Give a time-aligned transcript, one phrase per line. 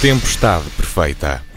[0.00, 1.49] Tempestade Perfeita.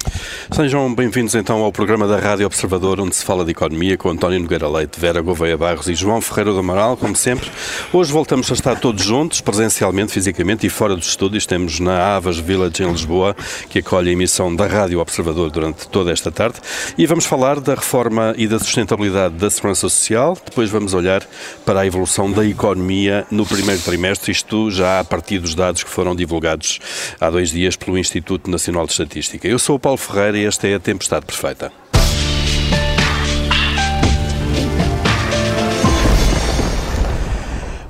[0.53, 4.39] Sejam bem-vindos então ao programa da Rádio Observador, onde se fala de economia, com António
[4.39, 7.49] Nogueira Leite, Vera Gouveia Barros e João Ferreira do Amaral, como sempre.
[7.91, 11.47] Hoje voltamos a estar todos juntos, presencialmente, fisicamente e fora dos estúdios.
[11.47, 13.35] Temos na Avas Village, em Lisboa,
[13.67, 16.59] que acolhe a emissão da Rádio Observador durante toda esta tarde.
[16.99, 20.37] E vamos falar da reforma e da sustentabilidade da segurança social.
[20.45, 21.23] Depois vamos olhar
[21.65, 25.89] para a evolução da economia no primeiro trimestre, isto já a partir dos dados que
[25.89, 26.79] foram divulgados
[27.19, 29.47] há dois dias pelo Instituto Nacional de Estatística.
[29.47, 31.82] Eu sou o Paulo Ferreira esta é a Tempestade Perfeita.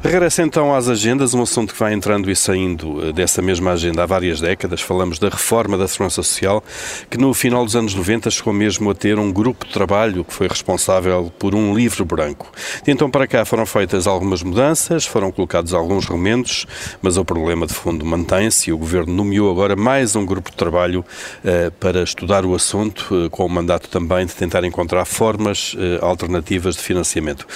[0.04, 4.04] Regressa então às agendas, um assunto que vai entrando e saindo eh, dessa mesma agenda
[4.04, 4.82] há várias décadas.
[4.82, 6.62] Falamos da reforma da Segurança Social,
[7.10, 10.34] que no final dos anos 90 chegou mesmo a ter um grupo de trabalho que
[10.34, 12.52] foi responsável por um livro branco.
[12.84, 16.68] De então para cá foram feitas algumas mudanças, foram colocados alguns remendos,
[17.02, 20.58] mas o problema de fundo mantém-se e o Governo nomeou agora mais um grupo de
[20.58, 25.78] trabalho uh, para estudar o assunto, uh, com o mandato também de tentar encontrar formas
[26.02, 27.48] alternativas de financiamento.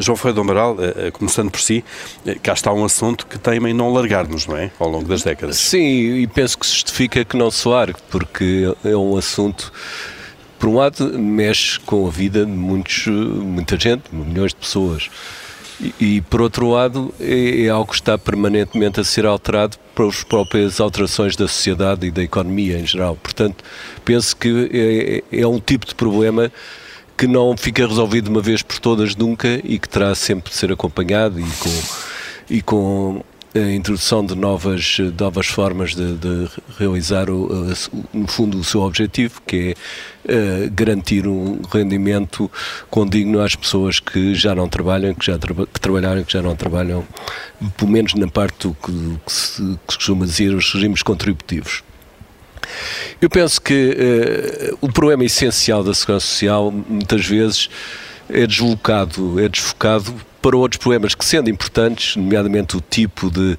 [0.00, 0.76] João Ferreira do Amaral,
[1.12, 1.84] começando por si,
[2.42, 4.70] cá está um assunto que temem não largar-nos, não é?
[4.78, 5.56] Ao longo das décadas.
[5.56, 9.72] Sim, e penso que se justifica que não se largue, porque é um assunto
[10.62, 15.10] por um lado, mexe com a vida de muitos, muita gente, milhões de pessoas.
[15.80, 20.22] E, e por outro lado, é, é, algo que está permanentemente a ser alterado pelas
[20.22, 23.16] próprias alterações da sociedade e da economia em geral.
[23.16, 23.64] Portanto,
[24.04, 26.52] penso que é, é um tipo de problema
[27.16, 30.72] que não fica resolvido uma vez por todas nunca e que terá sempre de ser
[30.72, 31.82] acompanhado e com,
[32.50, 37.70] e com a introdução de novas, novas formas de, de realizar, o,
[38.12, 39.76] no fundo, o seu objetivo, que
[40.24, 42.50] é uh, garantir um rendimento
[42.88, 47.06] condigno às pessoas que já não trabalham, que já que trabalharam, que já não trabalham,
[47.76, 51.82] pelo menos na parte do que, que se costuma dizer os regimes contributivos.
[53.20, 57.68] Eu penso que uh, o problema essencial da segurança social, muitas vezes,
[58.28, 63.56] é deslocado, é desfocado para outros problemas que, sendo importantes, nomeadamente o tipo de,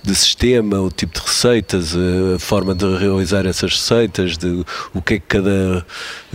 [0.00, 5.14] de sistema, o tipo de receitas, a forma de realizar essas receitas, de o que
[5.14, 5.84] é que cada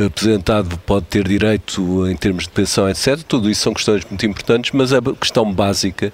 [0.06, 3.22] aposentado pode ter direito em termos de pensão, etc.
[3.24, 6.12] Tudo isso são questões muito importantes, mas a questão básica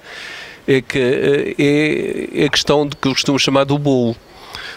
[0.68, 4.16] é que eh, é, é a questão de que eu costumo chamar do bolo.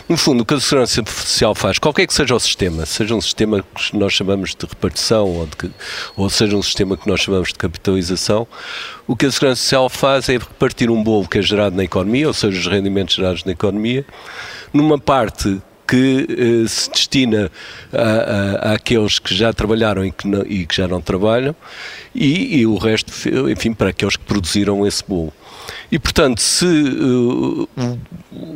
[0.06, 3.22] No fundo, o que a Segurança Social faz, qualquer que seja o sistema, seja um
[3.22, 5.70] sistema que nós chamamos de repartição ou, de,
[6.14, 8.46] ou seja um sistema que nós chamamos de capitalização,
[9.06, 12.28] o que a Segurança Social faz é repartir um bolo que é gerado na economia,
[12.28, 14.04] ou seja, os rendimentos gerados na economia,
[14.74, 17.50] numa parte que eh, se destina
[17.90, 21.56] a, a, àqueles que já trabalharam e que, não, e que já não trabalham,
[22.14, 23.10] e, e, o resto,
[23.50, 25.32] enfim, para aqueles que produziram esse bolo.
[25.90, 27.68] E, portanto, se uh,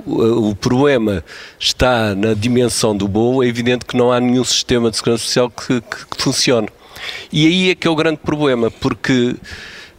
[0.07, 1.25] o, o, problema
[1.59, 5.51] está na dimensão do bolo, é evidente que não há nenhum sistema de segurança social
[5.51, 6.69] que, que, que funcione.
[7.33, 9.37] E aí é que é o grande problema, porque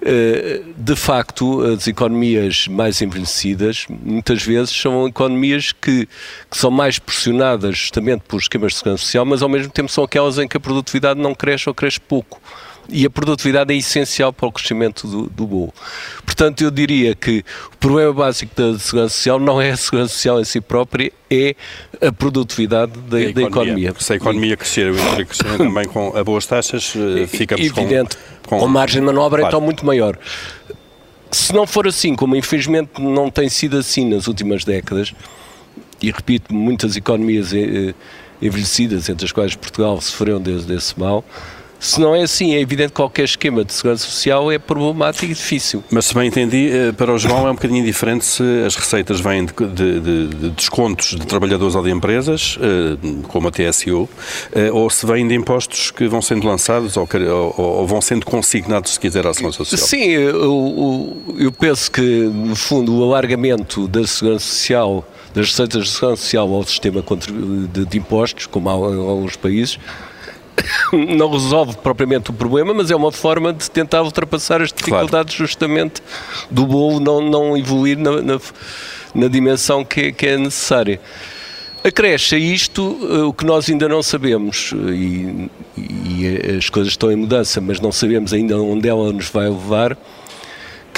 [0.01, 6.07] uh, de facto, as economias mais envelhecidas, muitas vezes, são economias que,
[6.49, 10.03] que, são mais pressionadas justamente por esquemas de segurança social, mas ao mesmo tempo são
[10.03, 12.41] aquelas em que a produtividade não cresce ou cresce pouco
[12.91, 15.73] e a produtividade é essencial para o crescimento do, do bolo.
[16.25, 20.39] Portanto, eu diria que o problema básico da segurança social não é a segurança social
[20.39, 21.55] em si própria, é
[22.01, 23.93] a produtividade da, a da economia.
[23.99, 28.17] Se a economia crescer, e crescer também com a boas taxas, eh, ficamos Evidente,
[28.47, 28.67] com, com...
[28.67, 29.55] margem de manobra claro.
[29.55, 30.17] então muito maior.
[31.31, 35.13] Se não for assim, como infelizmente não tem sido assim nas últimas décadas,
[36.01, 37.93] e repito, muitas economias eh,
[38.41, 41.23] envelhecidas, entre as quais Portugal sofreu desde esse mal,
[41.79, 45.29] se não é assim, é evidente que qualquer esquema de segurança social é problemático e
[45.29, 45.83] difícil.
[45.89, 49.21] Mas se bem entendi, eh, para o João é um bocadinho diferente se as receitas
[49.21, 52.97] vêm de, de, de, de descontos de trabalhadores ou de empresas, eh,
[53.29, 54.09] como a TSU,
[54.51, 57.07] eh, ou se vêm de impostos que vão sendo lançados ou,
[57.57, 59.87] ou, vão sendo consignados, se quiser, à segurança social.
[59.87, 65.89] Sim, eu, eu penso que, no fundo, o alargamento da segurança social das receitas de
[65.89, 67.03] segurança social ao sistema
[67.71, 69.79] de, de impostos, como há em alguns países,
[71.17, 75.47] não resolve propriamente o problema, mas é uma forma de tentar ultrapassar as dificuldades claro.
[75.47, 76.01] justamente
[76.49, 78.39] do bolo não, não evoluir na, na,
[79.13, 80.99] na dimensão que, que é necessária.
[81.83, 87.09] Acresce a isto eh, o que nós ainda não sabemos, e, e, as coisas estão
[87.09, 89.97] em mudança, mas não sabemos ainda onde ela nos vai levar,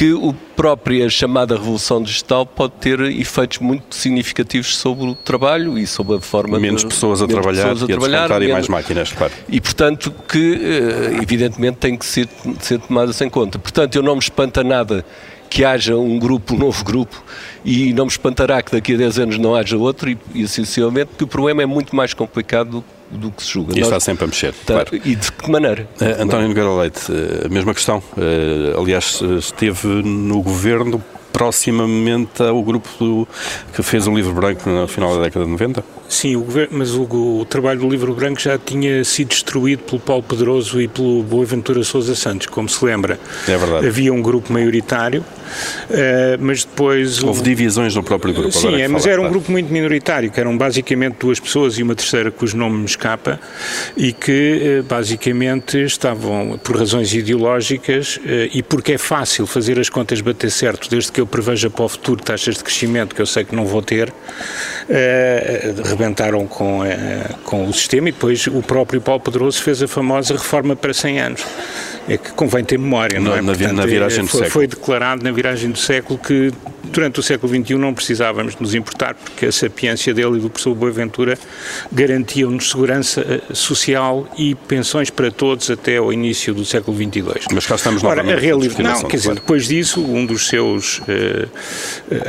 [0.01, 5.86] que a própria chamada revolução digital pode ter efeitos muito significativos sobre o trabalho e
[5.86, 8.68] sobre a forma menos de, pessoas a menos trabalhar, pessoas a, trabalhar menos, e mais
[8.68, 9.31] máquinas, claro.
[9.48, 12.27] E portanto que eh, evidentemente tem que ser,
[12.59, 13.59] ser tomadas em conta.
[13.59, 15.06] Portanto, eu não me espanta nada
[15.48, 17.24] que haja um grupo, um novo grupo,
[17.63, 21.12] e não me espantará que daqui a 10 anos não haja outro, e, e essencialmente
[21.15, 23.00] que o problema é muito mais complicado do que
[23.37, 23.77] se julga.
[23.77, 24.95] E está sempre a mexer, tá, claro.
[24.95, 25.87] E de que maneira?
[25.99, 28.01] Uh, António Nogueira Leite, uh, a mesma questão.
[28.17, 33.27] Uh, aliás, esteve no governo proximamente ao grupo do,
[33.73, 35.83] que fez o livro branco no final da década de 90?
[36.11, 39.97] Sim, o governo, mas o, o, trabalho do livro branco já tinha sido destruído pelo
[39.97, 43.17] Paulo Pedroso e pelo Boaventura Sousa Santos, como se lembra.
[43.47, 43.87] É verdade.
[43.87, 47.23] Havia um grupo maioritário, uh, mas depois...
[47.23, 47.43] Houve o...
[47.43, 48.51] divisões no próprio grupo.
[48.51, 51.95] Sim, é, mas era um grupo muito minoritário, que eram basicamente duas pessoas e uma
[51.95, 53.39] terceira cujo nome me escapa,
[53.95, 59.87] e que uh, basicamente estavam, por razões ideológicas, uh, e porque é fácil fazer as
[59.87, 63.25] contas bater certo, desde que eu preveja para o futuro taxas de crescimento que eu
[63.25, 64.13] sei que não vou ter,
[66.01, 66.81] rebentaram com,
[67.44, 71.19] com o sistema e depois o próprio Paulo Pedroso fez a famosa reforma para 100
[71.19, 71.45] anos.
[72.07, 73.42] É que convém ter memória, não, não é?
[73.42, 74.51] Na, Portanto, na viragem do foi, século.
[74.51, 76.51] Foi declarado na viragem do século que
[76.92, 80.74] durante o século XXI não precisávamos nos importar, porque a sapiência dele e do professor
[80.75, 81.38] Boaventura
[81.92, 87.24] garantiam-nos segurança eh, social e pensões para todos até ao início do século XXII.
[87.53, 91.50] Mas cá estamos Ora, a realidade, não, quer dizer, depois disso, um dos seus uh,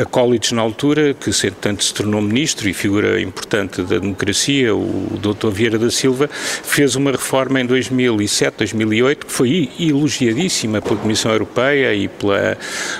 [0.00, 5.50] acólitos na altura, que tanto se tornou ministro e figura importante da democracia, o Dr.
[5.50, 11.94] Vieira da Silva, fez uma reforma em 2007, 2008, que foi elogiadíssima pela Comissão Europeia
[11.94, 12.56] e pela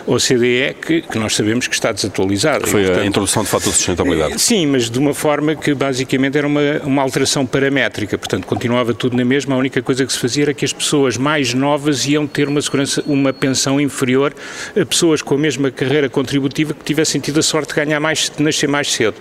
[0.06, 2.67] OCDE, que, que nós sabemos que está desatualizado.
[2.67, 4.41] Foi e, portanto, a introdução de fator de sustentabilidade.
[4.41, 9.17] Sim, mas de uma forma que basicamente era uma, uma alteração paramétrica, portanto continuava tudo
[9.17, 12.26] na mesma, a única coisa que se fazia era que as pessoas mais novas iam
[12.26, 14.35] ter uma segurança, uma pensão inferior
[14.81, 18.31] a pessoas com a mesma carreira contributiva que tivessem tido a sorte de ganhar mais,
[18.31, 19.17] de nascer mais cedo.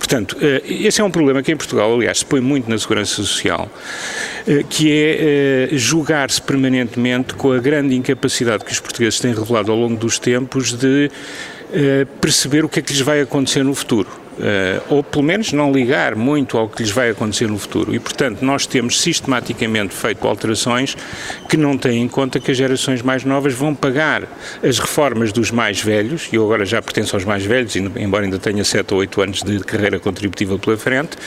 [0.00, 3.16] Portanto, eh, esse é um problema que em Portugal, aliás, se põe muito na segurança
[3.16, 3.70] social,
[4.48, 9.70] eh, que é eh, julgar-se permanentemente com a grande incapacidade que os portugueses têm revelado
[9.70, 11.10] ao longo dos tempos de
[12.20, 14.08] perceber o que é que lhes vai acontecer no futuro.
[14.40, 17.94] Uh, ou pelo menos não ligar muito ao que lhes vai acontecer no futuro.
[17.94, 20.96] E, portanto, nós temos sistematicamente feito alterações
[21.46, 24.22] que não têm em conta que as gerações mais novas vão pagar
[24.62, 28.38] as reformas dos mais velhos, e eu agora já pertenço aos mais velhos, embora ainda
[28.38, 31.18] tenha 7 ou 8 anos de carreira contributiva pela frente,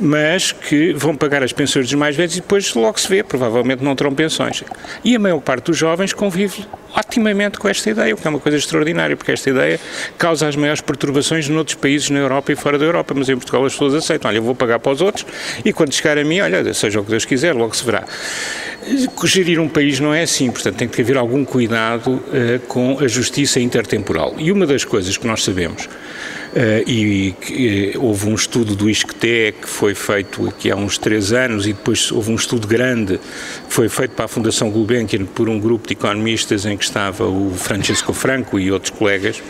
[0.00, 3.84] mas que vão pagar as pensões dos mais velhos e depois logo se vê, provavelmente
[3.84, 4.64] não terão pensões.
[5.04, 6.64] E a maior parte dos jovens convive
[6.96, 9.78] otimamente com esta ideia, o que é uma coisa extraordinária, porque esta ideia
[10.16, 13.64] causa as maiores perturbações noutros países na Europa e fora da Europa, mas em Portugal
[13.64, 15.26] as pessoas aceitam, olha, eu vou pagar para os outros
[15.64, 18.04] e quando chegar a mim, olha, seja o que Deus quiser, logo se verá.
[19.24, 23.08] Gerir um país não é assim, portanto tem que haver algum cuidado uh, com a
[23.08, 24.34] justiça intertemporal.
[24.38, 25.88] E uma das coisas que nós sabemos
[26.56, 30.96] Uh, e, e uh, houve um estudo do ISCTE que foi feito aqui há uns
[30.96, 33.18] três anos e depois houve um estudo grande
[33.68, 37.26] que foi feito para a Fundação Gulbenkian por um grupo de economistas em que estava
[37.26, 39.42] o Francisco Franco e outros colegas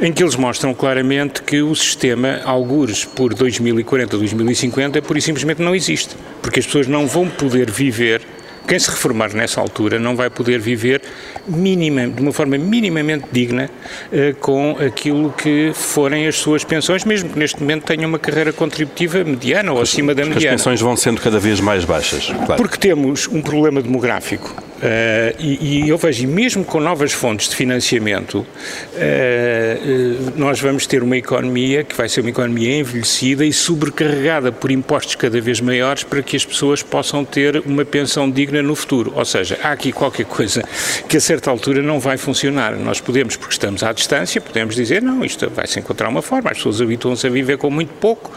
[0.00, 5.62] em que eles mostram claramente que o sistema, algures por 2040, 2050, por e simplesmente
[5.62, 8.20] não existe, porque as pessoas não vão poder viver
[8.66, 11.00] quem se reformar nessa altura não vai poder viver
[11.48, 13.70] mínima, de uma forma minimamente digna
[14.12, 18.52] uh, com aquilo que forem as suas pensões, mesmo que neste momento tenham uma carreira
[18.52, 20.54] contributiva mediana ou acima da mediana.
[20.54, 22.56] As pensões vão sendo cada vez mais baixas, claro.
[22.56, 27.56] Porque temos um problema demográfico Uh, e, e, eu vejo, mesmo com novas fontes de
[27.56, 33.54] financiamento, uh, uh, nós vamos ter uma economia que vai ser uma economia envelhecida e
[33.54, 38.62] sobrecarregada por impostos cada vez maiores para que as pessoas possam ter uma pensão digna
[38.62, 39.14] no futuro.
[39.16, 40.62] Ou seja, há aqui qualquer coisa
[41.08, 42.74] que a certa altura não vai funcionar.
[42.76, 46.56] Nós podemos, porque estamos à distância, podemos dizer, não, isto vai-se encontrar uma forma, as
[46.56, 48.32] pessoas habituam-se a viver com muito pouco,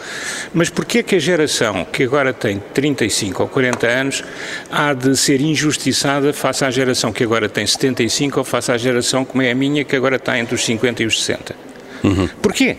[0.52, 4.24] mas porquê é que a geração que agora tem 35 ou 40 anos
[4.70, 9.24] há de ser injustiçada face à geração que agora tem 75 ou face à geração
[9.24, 11.56] como é a minha, que agora está entre os 50 e os 60.
[12.04, 12.28] Uhum.
[12.42, 12.76] Porquê?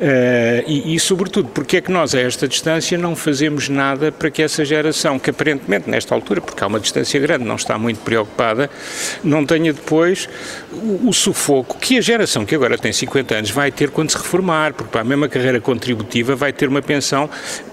[0.00, 4.30] Uh, e, e, sobretudo, porque é que nós, a esta distância, não fazemos nada para
[4.30, 8.00] que essa geração, que aparentemente, nesta altura, porque há uma distância grande, não está muito
[8.00, 8.70] preocupada,
[9.22, 10.26] não tenha depois
[10.72, 14.16] o, o sufoco que a geração que agora tem 50 anos vai ter quando se
[14.16, 17.28] reformar, porque para a mesma carreira contributiva vai ter uma pensão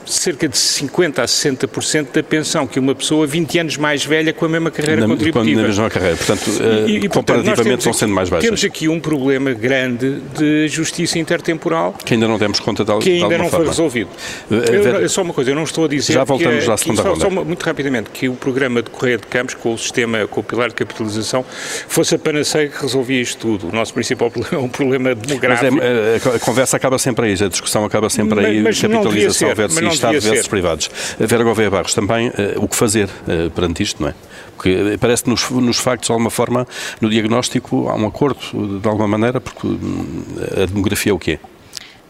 [0.05, 4.45] cerca de 50% a 60% da pensão que uma pessoa 20 anos mais velha com
[4.45, 5.61] a mesma carreira na, contributiva.
[5.61, 6.49] Na mesma carreira, portanto,
[6.87, 8.45] e, e, comparativamente vão sendo mais baixas.
[8.45, 11.93] Temos aqui um problema grande de justiça intertemporal.
[11.93, 13.49] Que ainda não temos conta de Que ainda não forma.
[13.49, 14.09] foi resolvido.
[14.51, 17.01] É eu, só uma coisa, eu não estou a dizer Já voltamos que, à segunda
[17.01, 17.21] só, ronda.
[17.21, 20.43] Só muito rapidamente, que o programa de Correia de Campos, com o sistema, com o
[20.43, 21.45] pilar de capitalização,
[21.87, 23.69] fosse a panaceia que resolvia isto tudo.
[23.69, 25.75] O nosso principal problema é um problema demográfico.
[25.75, 28.81] Mas é, a, a, conversa acaba sempre aí, a discussão acaba sempre mas, aí, mas
[28.81, 30.49] capitalização versus Estado versus ser.
[30.49, 30.89] privados.
[31.19, 33.09] Vera Gouveia Barros, também o que fazer
[33.55, 34.13] perante isto, não é?
[34.55, 36.67] Porque parece que nos, nos factos, de alguma forma,
[36.99, 40.23] no diagnóstico há um acordo, de alguma maneira, porque hum,
[40.61, 41.39] a demografia é o que é.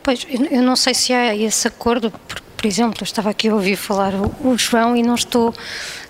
[0.07, 3.53] Pois, eu não sei se há esse acordo, porque, por exemplo, eu estava aqui a
[3.53, 5.53] ouvir falar o, João e não estou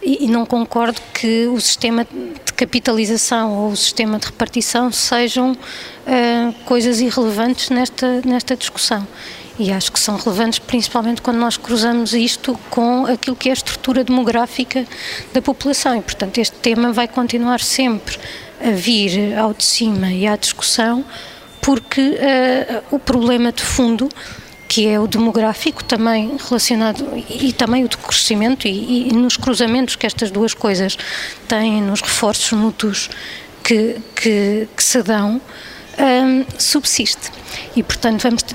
[0.04, 5.54] e, e, não concordo que o sistema de capitalização ou o sistema de repartição sejam
[5.54, 9.08] uh, coisas irrelevantes nesta, nesta discussão.
[9.58, 13.56] E acho que são relevantes principalmente quando nós cruzamos isto com aquilo que é a
[13.56, 14.86] estrutura demográfica
[15.34, 15.98] da população.
[15.98, 18.16] E, portanto, este tema vai continuar sempre
[18.63, 21.04] a vir ao de cima e à discussão
[21.67, 24.07] porque uh, o problema de fundo
[24.69, 29.36] que é o demográfico também relacionado e, e também o de crescimento e, e, nos
[29.36, 30.97] cruzamentos que estas duas coisas
[31.45, 33.09] têm nos reforços mútuos
[33.62, 35.41] que, que, que se dão
[36.00, 37.31] um, subsiste.
[37.75, 38.45] E portanto vamos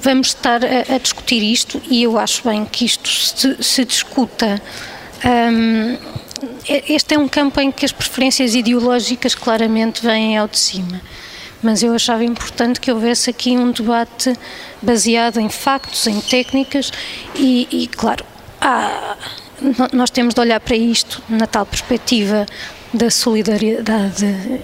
[0.00, 4.60] vamos estar a, a, discutir isto e eu acho bem que isto se, se discuta.
[5.24, 5.96] Um,
[6.88, 11.00] este é um campo em que as preferências ideológicas claramente vêm ao de cima
[11.62, 14.32] mas eu achava importante que houvesse aqui um debate
[14.80, 16.92] baseado em factos, em técnicas
[17.34, 18.24] e, e claro,
[18.60, 19.16] há,
[19.92, 22.46] nós temos de olhar para isto na tal perspectiva
[22.92, 24.62] da solidariedade.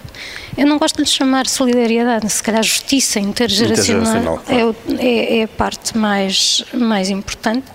[0.57, 5.43] Eu não gosto de lhe chamar solidariedade, se calhar justiça intergeracional, intergeracional é, é, é,
[5.45, 7.67] a parte mais, mais importante.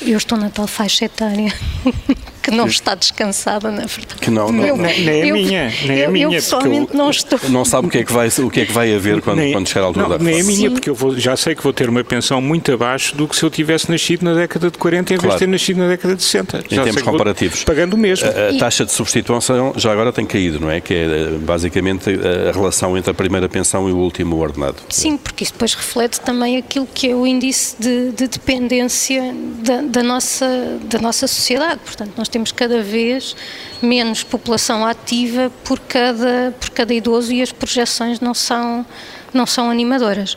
[0.00, 1.52] Eu estou na tal faixa etária
[2.46, 4.20] que não está descansada, na verdade.
[4.20, 6.26] Que não, não, eu, nem, nem a minha, nem eu, a minha.
[6.26, 7.40] Eu pessoalmente eu, não estou.
[7.48, 9.52] Não sabe o que é que vai, o que é que vai haver quando, nem,
[9.52, 11.62] quando chegar a altura não, da Nem a minha, porque eu vou, já sei que
[11.62, 14.78] vou ter uma pensão muito abaixo do que se eu tivesse nascido na década de
[14.78, 16.64] 40 em vez de ter nascido na década de 60.
[16.70, 17.64] Em já termos comparativos.
[17.64, 18.28] Pagando o mesmo.
[18.28, 20.80] A, a, taxa de substituição já agora tem caído, não é?
[20.80, 24.76] Que é basicamente a relação entre a primeira pensão e o último ordenado.
[24.88, 29.34] Sim, porque isso depois reflete também aquilo que é o índice de, de dependência
[29.64, 31.80] da, da, nossa, da nossa sociedade.
[31.84, 33.36] Portanto, nós temos cada vez vez
[33.82, 38.84] menos população ativa por cada, por cada idoso e as projeções não são,
[39.32, 40.36] não são animadoras.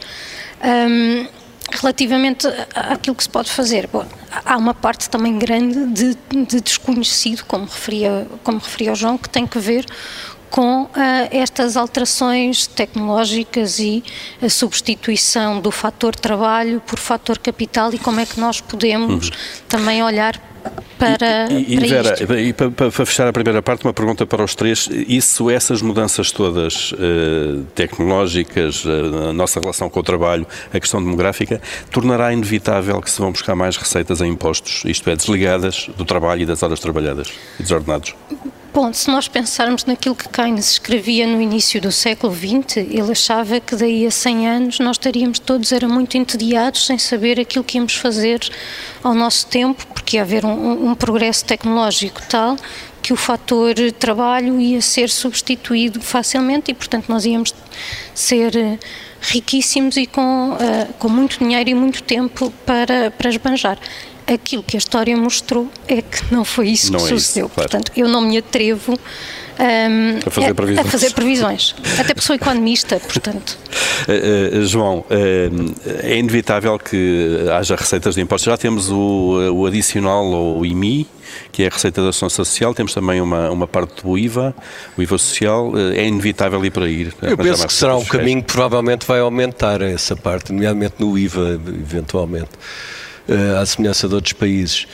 [0.64, 1.28] Um,
[1.72, 4.06] relativamente àquilo que se pode fazer, bom,
[4.44, 9.30] há uma parte também grande de, de desconhecido, como referia, como referia o João, que
[9.30, 9.86] tem que ver
[10.50, 10.90] com uh,
[11.30, 14.04] estas alterações tecnológicas e
[14.42, 19.36] a substituição do fator trabalho por fator capital e como é que nós podemos uhum.
[19.68, 20.49] também olhar
[21.00, 22.42] para, e, e, para Vera.
[22.42, 24.90] E para, para, fechar a primeira parte, uma pergunta para os três.
[25.08, 31.02] Isso, essas mudanças todas uh, tecnológicas, uh, a nossa relação com o trabalho, a questão
[31.02, 36.04] demográfica, tornará inevitável que se vão buscar mais receitas em impostos, isto é, desligadas do
[36.04, 38.14] trabalho e das horas trabalhadas e desordenados?
[38.72, 43.60] Bom, se nós pensarmos naquilo que Keynes escrevia no início do século XX, ele achava
[43.60, 47.78] que daí a 100 anos nós estaríamos todos era muito entediados sem saber aquilo que
[47.78, 48.40] íamos fazer
[49.04, 52.58] ao nosso tempo, porque ia haver um, um progresso tecnológico tal
[53.00, 57.54] que o fator trabalho ia ser substituído facilmente e, portanto, nós íamos
[58.16, 58.80] ser eh,
[59.22, 63.78] riquíssimos e com, uh, com muito dinheiro e muito tempo para, para esbanjar
[64.28, 67.46] aquilo que a história mostrou é que não foi isso não que é sucedeu.
[67.46, 67.70] Isso, claro.
[67.70, 69.00] Portanto, eu não me atrevo
[69.60, 71.76] um, a, fazer a, a, fazer previsões.
[72.00, 73.58] Até porque sou economista, portanto.
[74.08, 78.46] Uh, uh, João, uh, é inevitável que haja receitas de impostos.
[78.46, 81.06] Já temos o, o adicional ou o IMI,
[81.52, 84.56] que é a receita da ação social, temos também uma, uma parte do IVA,
[84.98, 87.14] o IVA social, é inevitável ir para ir.
[87.22, 91.60] Eu penso que será um caminho que provavelmente vai aumentar essa parte, nomeadamente no IVA,
[91.68, 92.50] eventualmente.
[93.62, 94.88] À semelhança de outros países.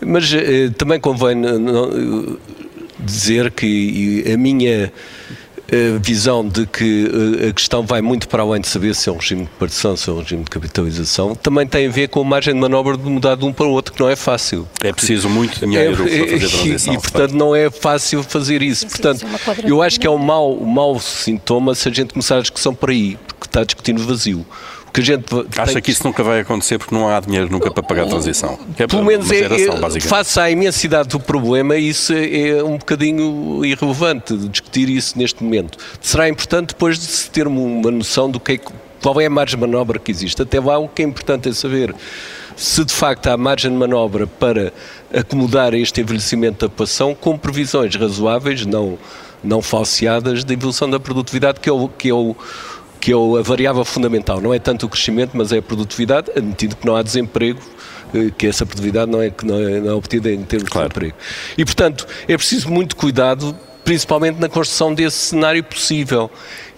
[0.00, 0.32] Mas
[0.78, 1.34] também convém
[3.02, 4.92] dizer que a minha
[5.72, 7.08] eh, visão de que
[7.48, 10.10] a questão vai muito para além de saber se é um regime de partição, se
[10.10, 13.04] é um regime de capitalização, também tem a ver com a margem de manobra de
[13.04, 14.68] mudar de um para o outro, que não é fácil.
[14.84, 16.94] É preciso muito dinheiro é, para fazer a transição.
[16.94, 18.86] E, portanto, não é fácil fazer isso.
[18.86, 19.24] Portanto,
[19.64, 22.74] eu acho que é um mau, um mau sintoma se a gente começar a discussão
[22.74, 24.44] por aí, porque está discutindo vazio
[24.92, 25.24] que a gente
[25.56, 28.58] Acha que isso nunca vai acontecer porque não há dinheiro nunca para pagar a transição?
[28.78, 33.64] É Pelo menos é, geração, é, face à imensidade do problema, isso é um bocadinho
[33.64, 35.78] irrelevante discutir isso neste momento.
[36.00, 38.60] Será importante depois de se ter uma noção do que é,
[39.02, 40.40] qual é a margem de manobra que existe.
[40.42, 41.94] Até lá o que é importante é saber
[42.56, 44.72] se de facto há margem de manobra para
[45.12, 48.98] acomodar este envelhecimento da população com previsões razoáveis, não,
[49.42, 52.36] não falseadas, da evolução da produtividade, que é o, que é o
[53.02, 54.40] que é a variável fundamental.
[54.40, 57.60] Não é tanto o crescimento, mas é a produtividade, admitindo que não há desemprego,
[58.14, 60.88] eh, que essa produtividade não é, que não é, não é obtida em termos claro.
[60.88, 61.16] de emprego.
[61.58, 66.30] E, portanto, é preciso muito cuidado, principalmente na construção desse cenário possível.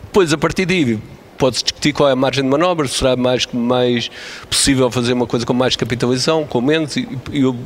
[0.02, 0.99] Depois, a partir daí,
[1.37, 4.11] pode-se discutir qual é a margem de manobra, será mais, mais
[4.49, 7.57] possível fazer uma coisa com mais capitalização, com menos, e eu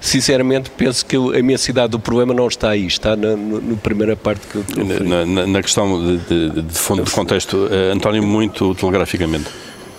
[0.00, 4.16] sinceramente penso que a minha cidade do problema não está aí, está na, na primeira
[4.16, 4.64] parte que eu,
[5.04, 9.46] na, na, na, questão de, de, de fundo de contexto, uh, António, muito telegraficamente.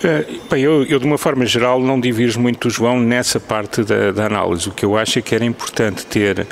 [0.03, 3.83] Eh, bem, eu, eu, de uma forma geral não divirjo muito o João nessa parte
[3.83, 4.67] da, da, análise.
[4.67, 6.45] O que eu acho é que era importante ter, eh,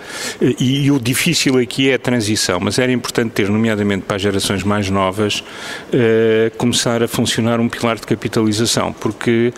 [0.58, 4.22] e, e, o difícil aqui é a transição, mas era importante ter, nomeadamente para as
[4.22, 5.43] gerações mais novas,
[5.91, 9.53] eh, começar a funcionar um pilar de capitalização, porque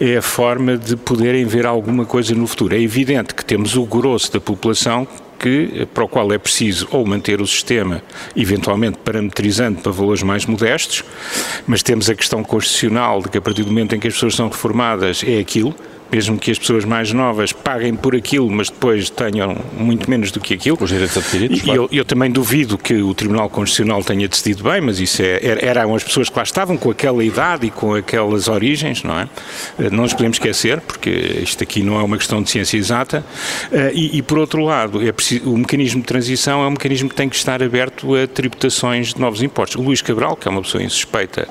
[0.00, 2.76] é a forma de poderem ver alguma coisa no futuro.
[2.76, 5.08] É evidente que temos o grosso da população
[5.42, 8.00] que, para o qual é preciso ou manter o sistema,
[8.36, 11.02] eventualmente parametrizando para valores mais modestos,
[11.66, 14.36] mas temos a questão constitucional de que a partir do momento em que as pessoas
[14.36, 15.74] são reformadas é aquilo,
[16.12, 20.40] mesmo que as pessoas mais novas paguem por aquilo, mas depois tenham muito menos do
[20.40, 20.76] que aquilo.
[20.78, 21.58] Os direitos adquiridos.
[21.58, 21.88] E claro.
[21.90, 25.94] eu, eu, também duvido que o Tribunal Constitucional tenha decidido bem, mas isso é, eram
[25.94, 29.28] as pessoas que lá estavam com aquela idade e com aquelas origens, não é?
[29.78, 31.10] Eh, não nos podemos esquecer, porque
[31.42, 33.24] isto aqui não é uma questão de ciência exata.
[33.70, 37.08] Eh, e, e por outro lado, é preciso, o mecanismo de transição é um mecanismo
[37.08, 39.80] que tem que estar aberto a tributações de novos impostos.
[39.80, 41.48] O Luís Cabral, que é uma pessoa insuspeita,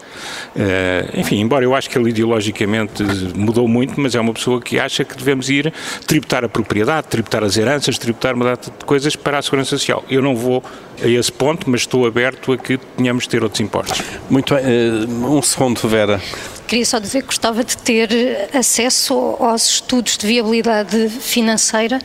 [0.55, 3.03] eh, enfim, embora eu acho que ele ideologicamente
[3.35, 5.73] mudou muito, mas é uma pessoa pessoa que acha que devemos ir
[6.05, 10.03] tributar a propriedade, tributar as heranças, tributar uma data de coisas para a segurança social.
[10.09, 10.63] Eu não vou
[11.01, 14.01] a esse ponto, mas estou aberto a que tenhamos de ter outros impostos.
[14.29, 14.63] Muito bem.
[14.65, 16.21] Eh, um segundo, Vera.
[16.67, 21.99] Queria só dizer que gostava de ter acesso aos estudos de viabilidade financeira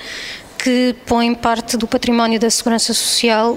[0.66, 3.56] que põe parte do património da Segurança Social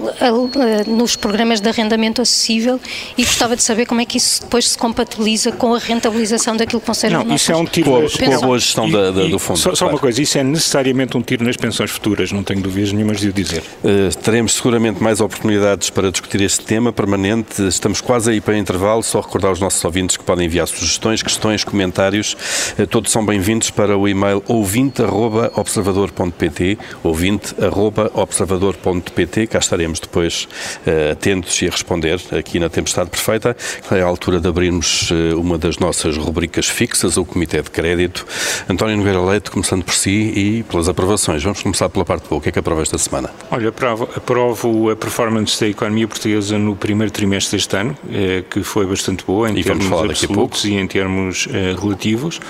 [0.86, 2.78] nos programas de arrendamento acessível
[3.18, 6.80] e gostava de saber como é que isso depois se compatibiliza com a rentabilização daquilo
[6.80, 8.00] que vão ser Não, isso é um tiro com a
[8.38, 9.58] boa gestão e, da, da, do fundo.
[9.58, 9.96] Só, só claro.
[9.96, 13.30] uma coisa, isso é necessariamente um tiro nas pensões futuras, não tenho dúvidas nenhumas de
[13.30, 13.64] o dizer.
[13.82, 17.66] Uh, teremos seguramente mais oportunidades para discutir este tema permanente.
[17.66, 19.02] Estamos quase aí para intervalo.
[19.02, 22.36] Só recordar aos nossos ouvintes que podem enviar sugestões, questões, comentários.
[22.78, 29.46] Uh, todos são bem-vindos para o e-mail ouvinte.observador.pt ouvinte.observador.pt.
[29.46, 30.48] Cá estaremos depois
[30.86, 33.56] uh, atentos e a responder aqui na Tempestade Perfeita.
[33.90, 38.26] É a altura de abrirmos uh, uma das nossas rubricas fixas, o Comitê de Crédito.
[38.68, 41.42] António Nogueira Leite, começando por si e pelas aprovações.
[41.42, 42.38] Vamos começar pela parte boa.
[42.38, 43.30] O que é que aprova esta semana?
[43.50, 48.62] Olha, aprovo, aprovo a performance da economia portuguesa no primeiro trimestre deste ano, eh, que
[48.62, 51.48] foi bastante boa em e termos absolutos e em termos
[51.80, 52.40] relativos.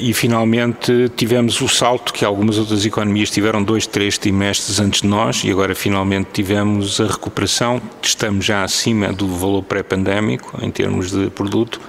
[0.00, 5.08] e finalmente tivemos o salto que algumas outras economias tiveram dois, três trimestres antes de
[5.08, 7.82] nós e agora finalmente tivemos a recuperação.
[8.00, 11.80] Estamos já acima do valor pré-pandémico em termos de produto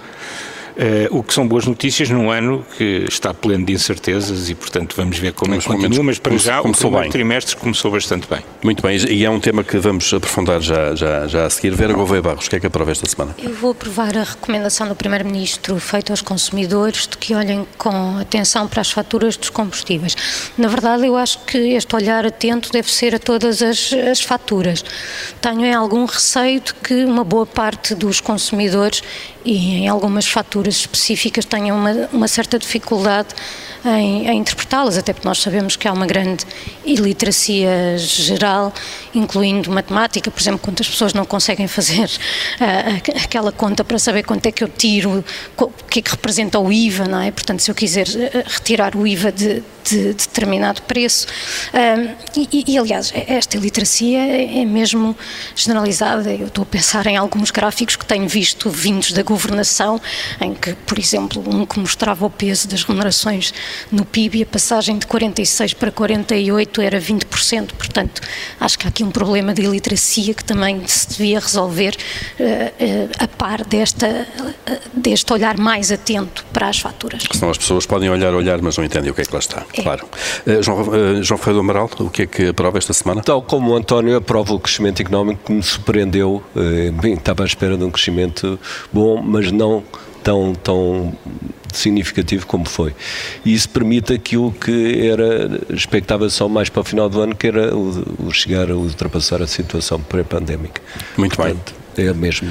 [1.12, 5.18] o que são boas notícias num ano que está pleno de incertezas e, portanto, vamos
[5.18, 7.10] ver como é que continua, mas para já o primeiro bem.
[7.10, 8.40] trimestre começou bastante bem.
[8.64, 11.74] Muito bem, e é um tema que vamos aprofundar já, já, já a seguir.
[11.76, 13.36] Vera Gouveia Barros, o que é que aprova esta semana?
[13.42, 18.68] Eu vou aprovar a recomendação do Primeiro-Ministro feita aos consumidores de que olhem com atenção
[18.68, 20.16] para as faturas dos combustíveis.
[20.58, 24.84] Na verdade, eu acho que este olhar atento deve ser a todas as, as faturas.
[25.42, 29.02] Tenho algum receio de que uma boa parte dos consumidores
[29.46, 33.30] e em algumas faturas específicas tenham uma, uma certa dificuldade
[33.86, 36.46] em, em interpretá-las, até porque nós sabemos que há uma grande
[36.86, 38.74] iliteracia geral,
[39.14, 44.46] incluindo matemática, por exemplo, quantas pessoas não conseguem fazer uh, aquela conta para saber quanto
[44.46, 45.24] é que eu tiro,
[45.58, 47.32] o que é que representa o IVA, não é?
[47.32, 51.28] Portanto, se eu quiser uh, retirar o IVA de, de, determinado preço.
[51.74, 55.16] Uh, e, e, aliás, esta iliteracia é, é mesmo
[55.56, 56.34] generalizada.
[56.34, 60.02] Eu estou a pensar em alguns gráficos que tenho visto vindos da governação,
[60.42, 63.54] em que, por exemplo, um que mostrava o peso das remunerações
[63.92, 67.74] no PIB e a passagem de 46 para 48 era 20%.
[67.74, 68.22] Portanto,
[68.60, 71.96] acho que há aqui um problema de iliteracia que também se devia resolver
[72.40, 77.24] uh, uh, a par desta, uh, deste olhar mais atento para as faturas.
[77.32, 79.66] Senão as pessoas podem olhar, olhar, mas não entendem o que é que lá está.
[79.74, 79.82] É.
[79.82, 80.08] Claro.
[80.62, 83.22] João, João Ferreira do Amaral, o que é que aprova esta semana?
[83.22, 86.44] Tal como o António aprova o crescimento económico que me surpreendeu.
[87.02, 88.60] bem, estava à espera de um crescimento
[88.92, 89.84] bom, mas não
[90.26, 91.14] tão, tão
[91.72, 92.96] significativo como foi.
[93.46, 97.46] E isso permite aquilo que era, expectava só mais para o final do ano, que
[97.48, 100.82] era o, o chegar a ultrapassar a situação pré-pandémica.
[101.16, 101.86] Muito Portanto, bem.
[101.98, 102.50] É mesmo.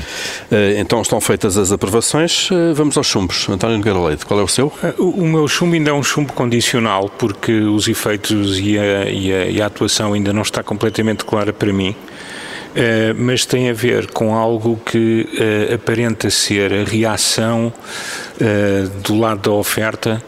[0.51, 3.47] Eh, então estão feitas as aprovações, eh, vamos aos chumbos.
[3.47, 4.73] António Nogueira Leite, qual é o seu?
[4.83, 9.05] Eh, o, o, meu chumbo ainda é um chumbo condicional, porque os efeitos e a,
[9.11, 11.95] e a, e a atuação ainda não está completamente clara para mim.
[12.75, 17.73] Uh, mas tem a ver com algo que uh, aparenta ser a reação
[18.41, 20.21] uh, do lado da oferta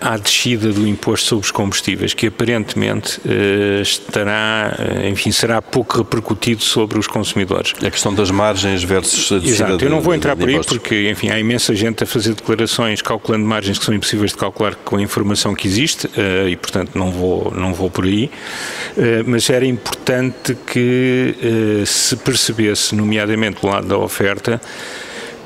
[0.00, 5.98] à descida do imposto sobre os combustíveis, que aparentemente uh, estará, uh, enfim, será pouco
[5.98, 7.74] repercutido sobre os consumidores.
[7.84, 11.10] A questão das margens versus a descida Exato, eu não vou entrar por aí porque,
[11.10, 14.96] enfim, há imensa gente a fazer declarações calculando margens que são impossíveis de calcular com
[14.96, 16.08] a informação que existe
[16.48, 18.30] e, portanto, não vou, não vou por aí.
[19.26, 21.34] Mas era importante que
[21.86, 24.60] se percebesse, nomeadamente do lado da oferta,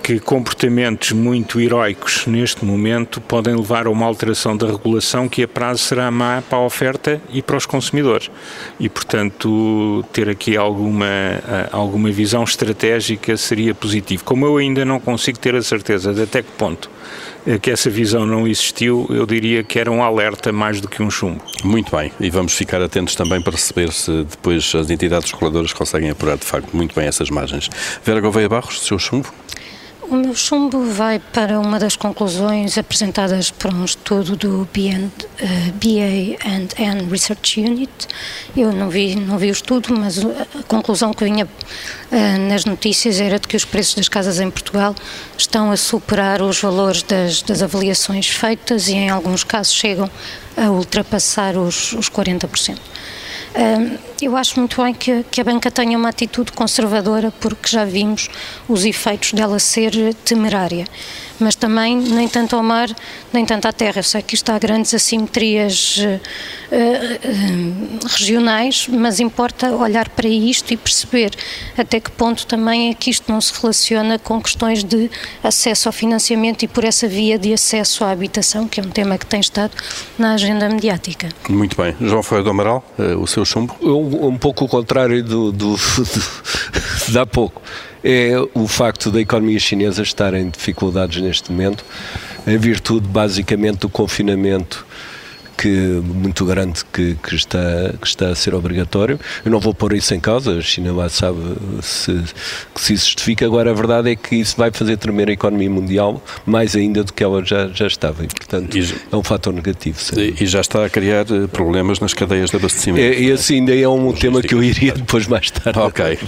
[0.05, 5.49] que comportamentos muito heroicos neste momento podem levar a uma alteração da regulação que a
[5.49, 8.31] prazo será má para a oferta e para os consumidores.
[8.79, 11.07] E, portanto, ter aqui alguma,
[11.73, 14.23] alguma visão estratégica seria positivo.
[14.25, 16.91] Como eu ainda não consigo ter a certeza de até que ponto
[17.61, 21.11] que essa visão não existiu, eu diria que era um alerta mais do que um
[21.11, 21.43] chumbo.
[21.63, 26.09] Muito bem, e vamos ficar atentos também para perceber se depois as entidades reguladoras conseguem
[26.09, 27.69] apurar de facto muito bem essas margens.
[28.03, 29.29] Vera Gouveia Barros, seu chumbo?
[30.11, 35.73] O meu chumbo vai para uma das conclusões apresentadas por um estudo do BN, uh,
[35.75, 37.91] BA&N Research Unit.
[38.55, 43.19] Eu não vi, não vi o estudo, mas a conclusão que vinha uh, nas notícias
[43.19, 44.95] era de que os preços das casas em Portugal
[45.39, 50.11] estão a superar os valores das, das avaliações feitas e em alguns casos chegam
[50.55, 52.79] a ultrapassar os, os 40%.
[54.25, 58.31] Eu acho muito bem que, que, a banca tenha uma atitude conservadora, porque já vimos
[58.67, 60.87] os efeitos dela ser temerária.
[61.39, 62.89] Mas também nem tanto ao mar,
[63.33, 63.99] nem tanto à terra.
[63.99, 66.21] Eu sei que isto há grandes assimetrias uh,
[66.73, 71.33] uh, regionais, mas importa olhar para isto e perceber
[71.77, 75.11] até que ponto também é que isto não se relaciona com questões de
[75.43, 79.19] acesso ao financiamento e por essa via de acesso à habitação, que é um tema
[79.19, 79.73] que tem estado
[80.17, 81.29] na agenda mediática.
[81.49, 81.97] Muito bem.
[82.01, 83.75] João Ferreira do Amaral, uh, o seu chumbo?
[83.83, 87.63] Um, um pouco o contrário do, do, do, de há pouco.
[88.03, 91.85] É o facto da economia chinesa estar em dificuldades neste momento,
[92.47, 94.87] em virtude basicamente do confinamento
[95.57, 99.19] que, muito grande que, que, está, que está a ser obrigatório.
[99.45, 101.39] Eu não vou pôr isso em causa, a China lá sabe
[101.83, 102.13] se,
[102.75, 103.45] que se isso justifica.
[103.45, 107.13] Agora, a verdade é que isso vai fazer tremer a economia mundial mais ainda do
[107.13, 109.99] que ela já, já estava e, portanto, e, é um fator negativo.
[110.17, 113.01] E, e, já está a criar eh, problemas nas cadeias de abastecimento.
[113.01, 115.79] É, esse ainda é um tema que eu iria depois mais tarde.
[115.79, 116.19] Ok.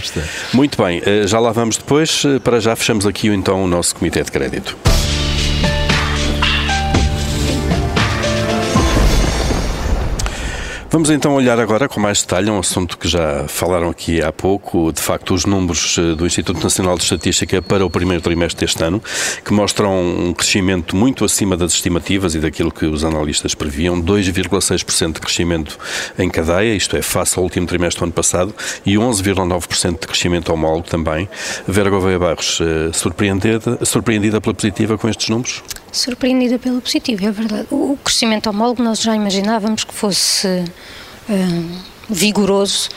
[0.53, 2.23] Muito bem, eh, já lá vamos depois.
[2.25, 4.77] Eh, para já fechamos aqui então o nosso Comitê de Crédito.
[10.89, 14.93] Vamos então olhar agora com mais detalhe um assunto que já falaram aqui há pouco,
[14.93, 19.03] de facto, os números do Instituto Nacional de Estatística para o primeiro trimestre deste ano,
[19.43, 25.15] que mostram um crescimento muito acima das estimativas e daquilo que os analistas previam, 2,6%
[25.15, 25.77] de crescimento
[26.17, 30.53] em cadeia, isto é, face ao último trimestre do ano passado, e 11,9% de crescimento
[30.53, 31.27] homólogo também.
[31.67, 32.59] Vera Gouveia Barros,
[32.93, 35.61] surpreendida, surpreendida pela positiva com estes números?
[35.91, 37.67] Surpreendida pelo positivo, é verdade.
[37.71, 42.89] O crescimento homólogo nós já imaginávamos que fosse uh, vigoroso,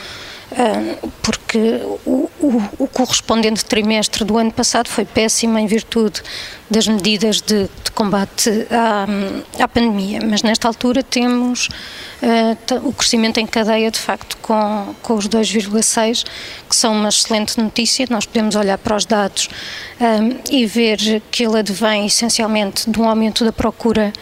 [1.22, 6.22] porque o, o, o, correspondente trimestre do ano passado foi péssimo em virtude
[6.68, 9.06] das medidas de, de combate à,
[9.62, 10.20] à, pandemia.
[10.24, 11.68] Mas nesta altura temos
[12.22, 16.24] uh, o crescimento em cadeia, de facto, com, com os 2,6,
[16.68, 18.06] que são uma excelente notícia.
[18.10, 19.48] Nós podemos olhar para os dados
[20.00, 24.12] um, e ver que ele advém essencialmente de um aumento da procura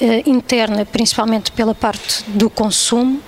[0.00, 3.20] uh, interna, principalmente pela parte do consumo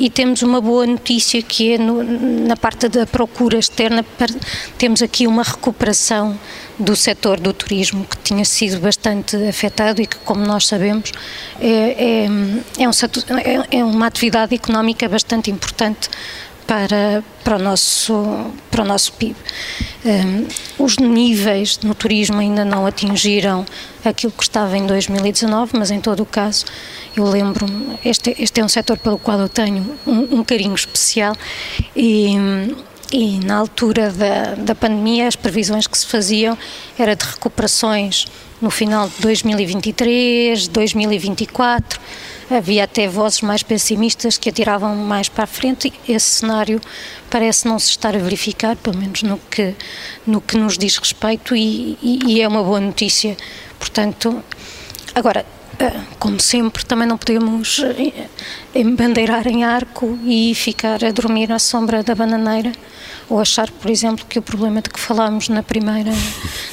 [0.00, 4.02] e temos uma boa notícia que é no, na parte da procura externa,
[4.78, 6.40] temos aqui uma recuperação
[6.78, 11.12] do setor do turismo que tinha sido bastante afetado e que, como nós sabemos,
[11.60, 12.92] é, é, é, um
[13.38, 16.08] é, é uma atividade económica bastante importante
[16.70, 19.34] para, para, o, nosso, para o nosso PIB.
[20.04, 20.46] Um,
[20.84, 23.66] os níveis no turismo ainda não atingiram
[24.04, 26.66] aquilo que estava em 2019, mas em todo o caso,
[27.16, 31.34] eu lembro-me, este, este é um setor pelo qual eu tenho um, um carinho especial
[31.96, 32.36] e.
[33.12, 36.56] E na altura da, da pandemia, as previsões que se faziam
[36.96, 38.28] era de recuperações
[38.62, 42.00] no final de 2023, 2024
[42.50, 46.80] havia até vozes mais pessimistas que atiravam mais para a frente esse cenário
[47.30, 49.74] parece não se estar a verificar, pelo menos no que,
[50.26, 53.36] no que nos diz respeito e, e, e é uma boa notícia.
[53.78, 54.42] Portanto,
[55.14, 55.46] agora,
[56.18, 58.26] como sempre, também não podemos eh,
[58.74, 62.72] embandeirar em arco e ficar a dormir à sombra da bananeira
[63.30, 66.10] ou achar, por exemplo, que o problema de que falámos na primeira,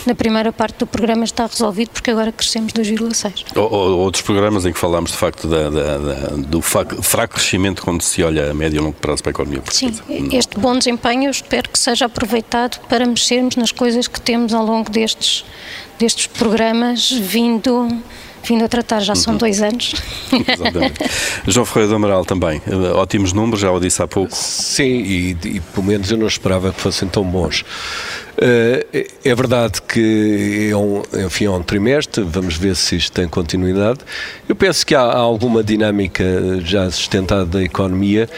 [0.08, 3.46] na primeira parte do programa está resolvido porque agora crescemos 2,6.
[3.56, 7.84] Ou, ou, outros programas em que falámos de facto da, da, da, do fraco crescimento
[7.84, 10.04] quando se olha a médio e longo prazo para a economia portuguesa.
[10.08, 14.52] Sim, este bom desempenho eu espero que seja aproveitado para mexermos nas coisas que temos
[14.52, 15.46] ao longo destes,
[16.00, 17.88] destes programas, vindo
[18.48, 19.40] vindo a tratar, já são uhum.
[19.40, 19.94] dois anos.
[20.32, 21.00] Exatamente.
[21.48, 22.62] João Ferreira do Amaral também,
[22.96, 24.36] ótimos números, já o disse há pouco.
[24.36, 27.64] Sim, e, e pelo menos eu não esperava que fossem tão bons.
[28.38, 33.28] Uh, é verdade que é um, enfim, é um trimestre, vamos ver se isto tem
[33.28, 34.00] continuidade.
[34.48, 36.24] Eu penso que há, há alguma dinâmica
[36.64, 38.30] já sustentada da economia,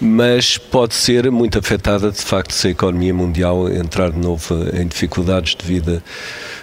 [0.00, 4.86] mas pode ser muito afetada de facto se a economia mundial entrar de novo em
[4.86, 6.02] dificuldades devido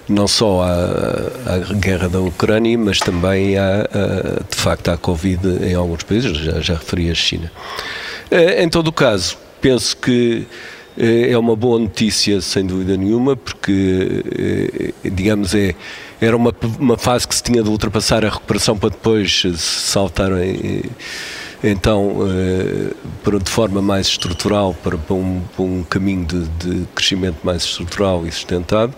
[0.07, 5.47] não só à, à, guerra da Ucrânia, mas também à, à, de facto à Covid
[5.63, 7.51] em alguns países, já, já referi a China.
[8.29, 10.45] Eh, em todo o caso, penso que
[10.97, 15.75] eh, é uma boa notícia, sem dúvida nenhuma, porque, eh, digamos, é,
[16.19, 20.83] era uma, uma fase que se tinha de ultrapassar a recuperação para depois saltar em
[21.63, 28.31] então, uh, de forma mais estrutural, para, um, caminho de, de, crescimento mais estrutural e
[28.31, 28.93] sustentado.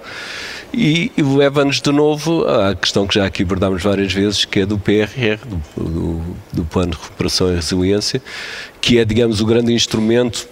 [0.73, 4.65] E, e leva-nos de novo à questão que já aqui abordámos várias vezes, que é
[4.65, 8.21] do PRR, do, do, do Plano de Recuperação e Resiliência,
[8.82, 10.47] que é, digamos, o grande instrumento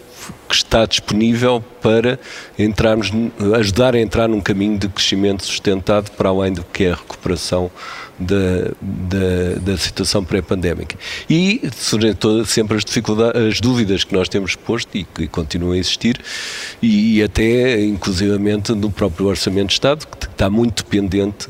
[0.47, 2.19] que está disponível para
[2.57, 3.11] entrarmos,
[3.57, 7.71] ajudar a entrar num caminho de crescimento sustentado para além do que é a recuperação
[8.19, 10.95] da, da, da situação pré-pandémica.
[11.29, 15.73] E surgem todas, sempre as dificuldades, as dúvidas que nós temos posto e que continuam
[15.73, 16.19] a existir,
[16.81, 21.47] e, e até inclusivamente no próprio Orçamento de Estado, que está muito dependente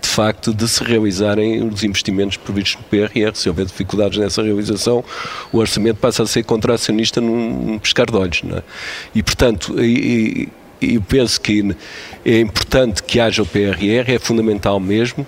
[0.00, 3.34] de facto de se realizarem os investimentos previstos no PRR.
[3.34, 5.04] Se houver dificuldades nessa realização,
[5.52, 8.42] o orçamento passa a ser contracionista num pescar de olhos.
[8.50, 8.62] É?
[9.14, 10.48] E, portanto, e,
[10.80, 11.74] eu penso que
[12.24, 15.26] é importante que haja o PRR, é fundamental mesmo,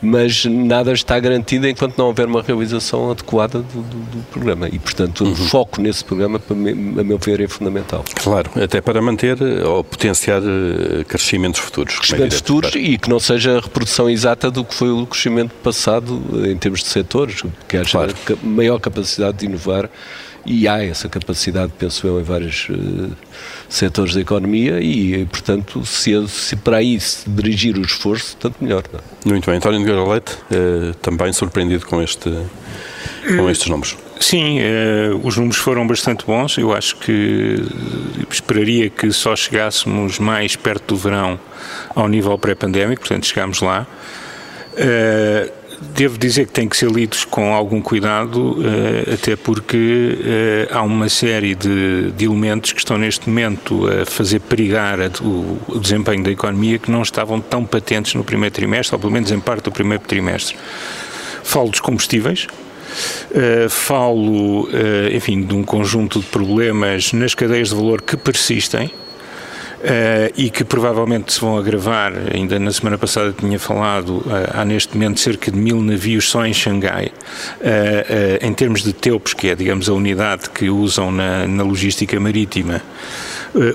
[0.00, 4.68] mas nada está garantido enquanto não houver uma realização adequada do, do, do programa.
[4.68, 5.32] E, portanto, uhum.
[5.32, 8.04] o foco nesse programa, a meu ver, é fundamental.
[8.14, 11.94] Claro, até para manter ou potenciar eh, crescimentos futuros.
[11.94, 12.86] É crescimentos é futuros claro.
[12.86, 16.80] e que não seja a reprodução exata do que foi o crescimento passado em termos
[16.80, 18.14] de setores, que haja claro.
[18.42, 19.90] maior capacidade de inovar
[20.48, 23.12] e há essa capacidade, penso eu, em vários uh,
[23.68, 28.82] setores da economia e, portanto, se, se para aí se dirigir o esforço, tanto melhor.
[28.92, 28.98] Não?
[28.98, 29.28] É?
[29.28, 29.56] Muito bem.
[29.56, 32.30] António Nogueira Leite, uh, também surpreendido com, este,
[33.36, 33.96] com estes números.
[34.18, 36.56] Sim, uh, os números foram bastante bons.
[36.56, 37.62] Eu acho que
[38.30, 41.38] esperaria que só chegássemos mais perto do verão
[41.94, 43.86] ao nível pré-pandémico, portanto, chegámos lá.
[44.72, 50.18] Uh, devo dizer que têm que ser lidos com algum cuidado, uh, até porque
[50.70, 55.78] uh, há uma série de, de, elementos que estão neste momento a fazer perigar o,
[55.78, 59.40] desempenho da economia que não estavam tão patentes no primeiro trimestre, ou pelo menos em
[59.40, 60.56] parte do primeiro trimestre.
[61.42, 62.46] Falo dos combustíveis,
[63.30, 68.90] Uh, falo, uh, enfim, de um conjunto de problemas nas cadeias de valor que persistem,
[70.36, 72.12] e que provavelmente se vão agravar.
[72.34, 76.44] Ainda na semana passada tinha falado, uh, há neste momento cerca de mil navios só
[76.44, 81.46] em Xangai, uh, em termos de TEUPS, que é, digamos, a unidade que usam na,
[81.46, 82.82] na logística marítima.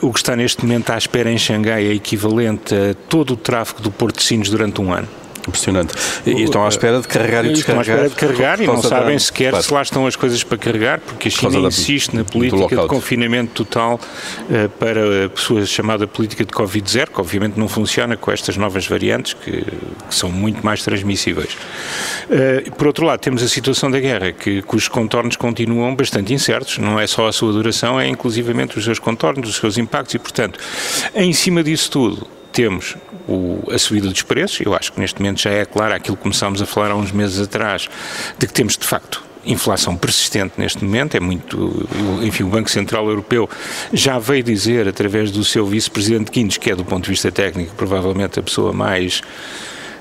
[0.02, 3.82] o que está neste momento à espera em Xangai é equivalente a todo o tráfego
[3.82, 5.23] do Porto de Sinos durante um ano.
[5.48, 5.94] Impressionante.
[6.26, 7.82] E estão à espera de carregar e descarregar.
[7.82, 9.66] Estão à espera de carregar e não sabem sequer claro.
[9.66, 13.52] se lá estão as coisas para carregar, porque a China insiste na política de confinamento
[13.54, 18.56] total uh, para a sua chamada política de Covid-0, que obviamente não funciona com estas
[18.56, 21.58] novas variantes que, que são muito mais transmissíveis.
[22.30, 26.78] Uh, por outro lado, temos a situação da guerra, que, cujos contornos continuam bastante incertos,
[26.78, 30.20] não é só a sua duração, é inclusivamente os seus contornos, os seus impactos e,
[30.20, 30.60] portanto,
[31.14, 32.96] em cima disso tudo, temos
[33.28, 36.24] o, a subida dos preços, eu acho que neste momento já é claro aquilo que
[36.24, 37.90] começámos a falar há uns meses atrás,
[38.38, 41.88] de que temos de facto inflação persistente neste momento, é muito,
[42.22, 43.50] enfim, o Banco Central Europeu
[43.92, 47.76] já veio dizer através do seu vice-presidente Quintos, que é do ponto de vista técnico
[47.76, 49.22] provavelmente a pessoa mais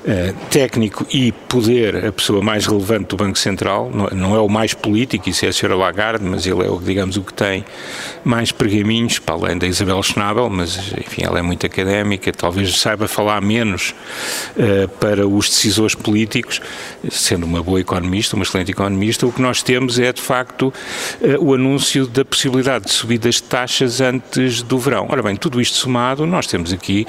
[0.03, 4.49] Uh, técnico e poder a pessoa mais relevante do Banco Central, não, não, é o
[4.49, 5.77] mais político, isso é a Sra.
[5.77, 7.65] Lagarde, mas ele é, o, digamos, o que tem
[8.25, 13.07] mais pergaminhos, para além da Isabel Schnabel, mas, enfim, ela é muito académica, talvez saiba
[13.07, 13.95] falar menos
[14.57, 16.61] uh, para os decisores políticos,
[17.09, 20.73] sendo uma boa economista, uma excelente economista, o que nós temos é, de facto,
[21.21, 25.07] uh, o anúncio da possibilidade de subidas de taxas antes do verão.
[25.09, 27.07] Ora bem, tudo isto somado, nós temos aqui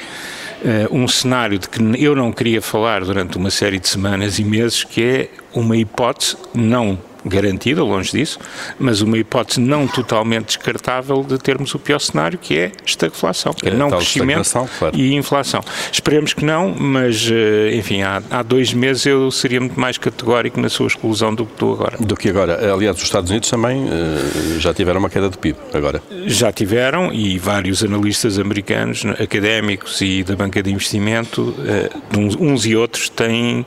[0.64, 4.44] uh, um cenário de que eu não queria falar durante uma série de semanas e
[4.44, 8.40] meses, que é uma hipótese, não garantida, longe disso,
[8.80, 13.70] mas uma hipótese não totalmente descartável de termos o pior cenário, que é estagflação, que
[13.70, 14.96] é, não crescimento claro.
[14.96, 15.62] e inflação.
[15.92, 20.60] Esperemos que não, mas, eh, enfim, há, há dois meses eu seria muito mais categórico
[20.60, 21.98] na sua exclusão do que estou agora.
[21.98, 22.74] Do que agora.
[22.74, 26.02] Aliás, os Estados Unidos também uh, já tiveram uma queda do PIB, agora.
[26.26, 32.76] Já tiveram, e vários analistas americanos, académicos e da banca de investimento, uh, uns e
[32.76, 33.66] outros, têm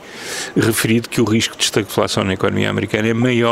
[0.57, 3.46] referido que o risco de estagflação na economia americana é maior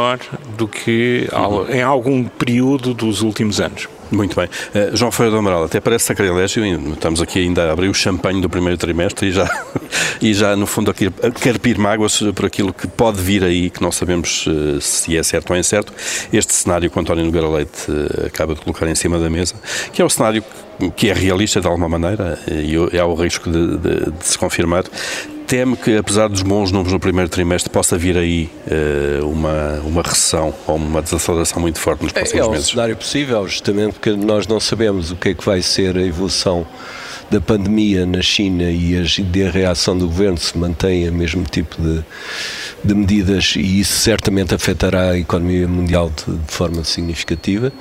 [0.56, 1.28] do que
[1.70, 3.88] em algum período dos últimos anos.
[4.10, 4.46] Muito bem.
[4.46, 8.40] Uh, João Ferreira do Amaral, até parece sacrilégio, estamos aqui ainda a abrir o champanhe
[8.40, 9.48] do primeiro trimestre e já,
[10.20, 13.90] e já no fundo, aqui carpir mágoas por aquilo que pode vir aí, que não
[13.90, 15.92] sabemos uh, se é certo ou incerto.
[16.32, 19.54] Este cenário que o António Nogueira Leite uh, acaba de colocar em cima da mesa,
[19.92, 20.44] que é o cenário
[20.96, 24.82] que é realista de alguma maneira e há o risco de, de, de se confirmar,
[25.46, 30.02] teme que, apesar dos bons números no primeiro trimestre, possa vir aí uh, uma, uma
[30.02, 32.68] recessão ou uma desaceleração muito forte nos próximos é, é meses?
[32.68, 35.96] É um cenário possível, justamente porque nós não sabemos o que é que vai ser
[35.96, 36.66] a evolução
[37.34, 41.82] da pandemia na China e a, a reação do governo se mantém o mesmo tipo
[41.82, 42.04] de,
[42.84, 47.72] de, medidas e isso certamente afetará a economia mundial de, de forma significativa.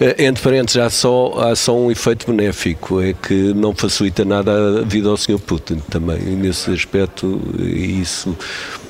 [0.00, 4.80] Eh, entre parênteses, há só, há só um efeito benéfico, é que não facilita nada
[4.80, 5.38] a vida ao Sr.
[5.38, 8.34] Putin também, e nesse aspecto isso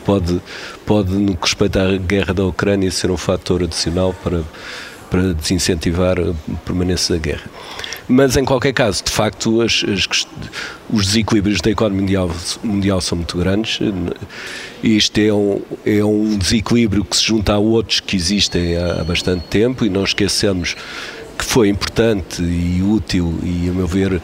[0.04, 0.40] pode,
[0.86, 4.44] pode, no que respeita à guerra da Ucrânia, ser um fator adicional para,
[5.10, 6.32] para desincentivar a
[6.64, 7.50] permanência da guerra.
[8.08, 10.26] Mas, em qualquer caso, de facto, as, as,
[10.90, 12.30] os desequilíbrios da economia mundial,
[12.64, 13.80] mundial são muito grandes.
[14.82, 19.04] Isto é um, é um desequilíbrio que se junta a outros que existem há, há
[19.04, 20.74] bastante tempo e não esqueçamos
[21.36, 24.20] que foi importante e útil e, a meu ver,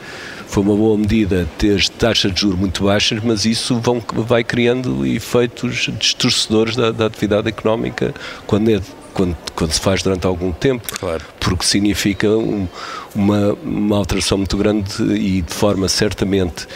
[0.48, 5.06] foi uma boa medida ter taxas de juros muito baixas, mas isso vão, vai criando
[5.06, 8.14] efeitos distorcedores da, da atividade económica
[8.46, 8.80] quando é
[9.14, 11.24] quando, quando se faz durante algum tempo, claro.
[11.40, 12.66] porque significa um,
[13.14, 16.66] uma, uma alteração muito grande e de forma certamente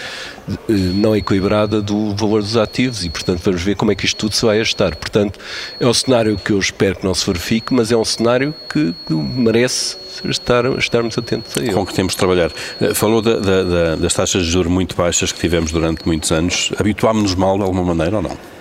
[0.48, 4.16] eh, não equilibrada do valor dos ativos e, portanto, vamos ver como é que isto
[4.16, 4.94] tudo se vai ajustar.
[4.96, 5.38] Portanto,
[5.78, 8.94] é um cenário que eu espero que não se verifique, mas é um cenário que,
[9.06, 11.72] que merece estar, estarmos atentos a ele.
[11.72, 12.52] Com que temos de trabalhar.
[12.80, 16.70] Eh, falou da, da, das taxas de juros muito baixas que tivemos durante muitos anos.
[16.78, 18.57] Habituámos-nos mal de alguma maneira ou não?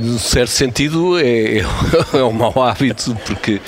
[0.00, 1.58] No certo sentido, é,
[2.14, 3.60] é um mau hábito, porque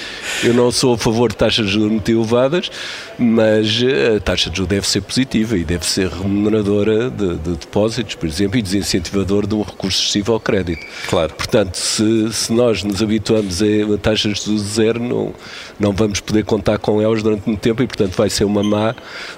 [0.43, 2.71] eu não sou a favor de taxas de juros muito elevadas,
[3.19, 3.69] mas
[4.17, 8.27] a taxa de juros deve ser positiva e deve ser remuneradora de, de depósitos, por
[8.27, 10.85] exemplo, e desincentivador de um recurso excessivo ao crédito.
[11.09, 11.35] Claro.
[11.35, 15.35] Portanto, se, se nós nos habituamos a taxas de juros zero, não,
[15.79, 18.95] não vamos poder contar com elas durante muito tempo e, portanto, vai ser uma má,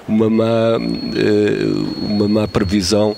[0.07, 0.77] uma má,
[1.15, 1.65] eh,
[2.07, 3.15] uma má previsão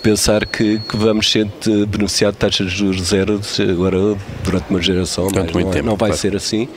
[0.00, 1.48] pensar que, que vamos ser
[1.88, 5.86] beneficiar de taxas de juros zero agora durante uma geração, durante muito não, é, tempo,
[5.86, 6.20] não vai claro.
[6.20, 6.68] ser assim.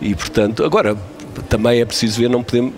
[0.00, 0.96] E portanto, agora
[1.48, 2.72] também é preciso ver, não, podemos,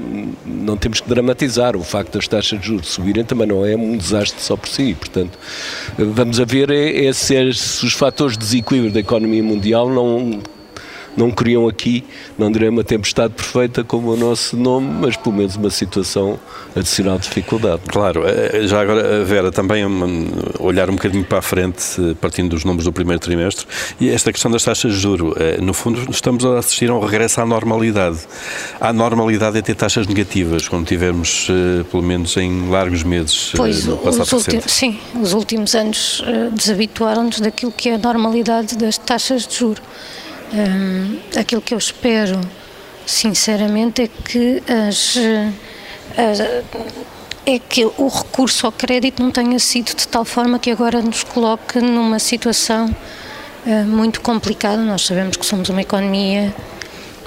[0.44, 1.76] não temos que dramatizar.
[1.76, 4.94] O facto das taxas de juros subirem também não é um desastre só por si.
[4.94, 5.38] Portanto,
[5.98, 10.40] vamos a ver é, é se os fatores de desequilíbrio da economia mundial não
[11.16, 12.04] não criam aqui,
[12.38, 16.38] não direi uma tempestade perfeita como o nosso nome, mas pelo menos uma situação
[16.74, 17.82] adicional de dificuldade.
[17.88, 19.84] Claro, eh, já agora, eh, Vera, também
[20.58, 23.66] olhar um bocadinho para a frente, eh, partindo dos números do primeiro trimestre,
[24.00, 27.40] e esta questão das taxas de juro, no fundo estamos a assistir a um regresso
[27.40, 28.18] à normalidade.
[28.80, 31.48] A normalidade é ter taxas negativas, como tivemos
[31.90, 37.40] pelo menos em largos meses pois, no passado os últimos, Sim, os últimos anos desabituaram-nos
[37.40, 39.82] daquilo que é a normalidade das taxas de juro.
[40.52, 42.40] Um, aquilo que eu espero,
[43.06, 45.16] sinceramente, é que as,
[46.16, 46.40] as,
[47.46, 51.22] é que o recurso ao crédito não tenha sido de tal forma que agora nos
[51.22, 52.94] coloque numa situação
[53.64, 54.82] uh, muito complicada.
[54.82, 56.52] Nós sabemos que somos uma economia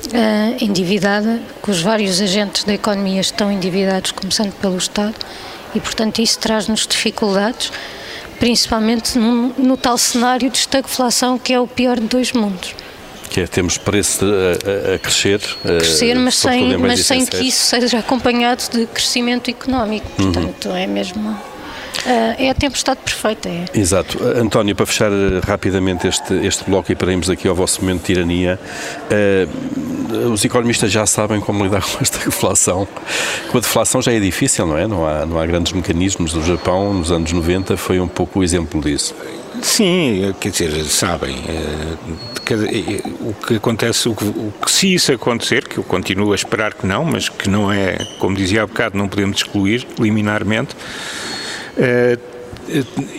[0.07, 5.15] uh, endividada, que os vários agentes da economia estão endividados, começando pelo Estado,
[5.73, 7.71] e portanto isso traz-nos dificuldades,
[8.37, 12.75] principalmente no, no tal cenário de estagflação que é o pior de dois mundos
[13.33, 15.41] que é temos preço a, a, crescer.
[15.65, 20.05] A crescer, mas sem, mas sem que isso seja acompanhado de crescimento económico.
[20.19, 20.31] Uhum.
[20.31, 20.75] Portanto, uhum.
[20.75, 21.29] é mesmo.
[21.31, 23.49] Uh, é a tempestade perfeita.
[23.49, 23.65] É.
[23.73, 24.23] Exato.
[24.23, 25.09] António, para fechar
[25.43, 28.59] rapidamente este, este bloco e para irmos aqui ao vosso momento de tirania,
[29.09, 32.87] uh, os economistas já sabem como lidar com esta inflação.
[33.51, 34.85] Com a deflação já é difícil, não é?
[34.85, 36.35] Não há, não há grandes mecanismos.
[36.35, 39.15] O Japão, nos anos 90, foi um pouco o exemplo disso.
[39.61, 41.35] Sim, quer dizer, sabem.
[41.47, 42.13] Eh,
[42.51, 46.35] eh, o que acontece, o que, o que, se isso acontecer, que eu continuo a
[46.35, 50.75] esperar que não, mas que não é, como dizia há bocado, não podemos excluir liminarmente,
[51.77, 52.33] uh,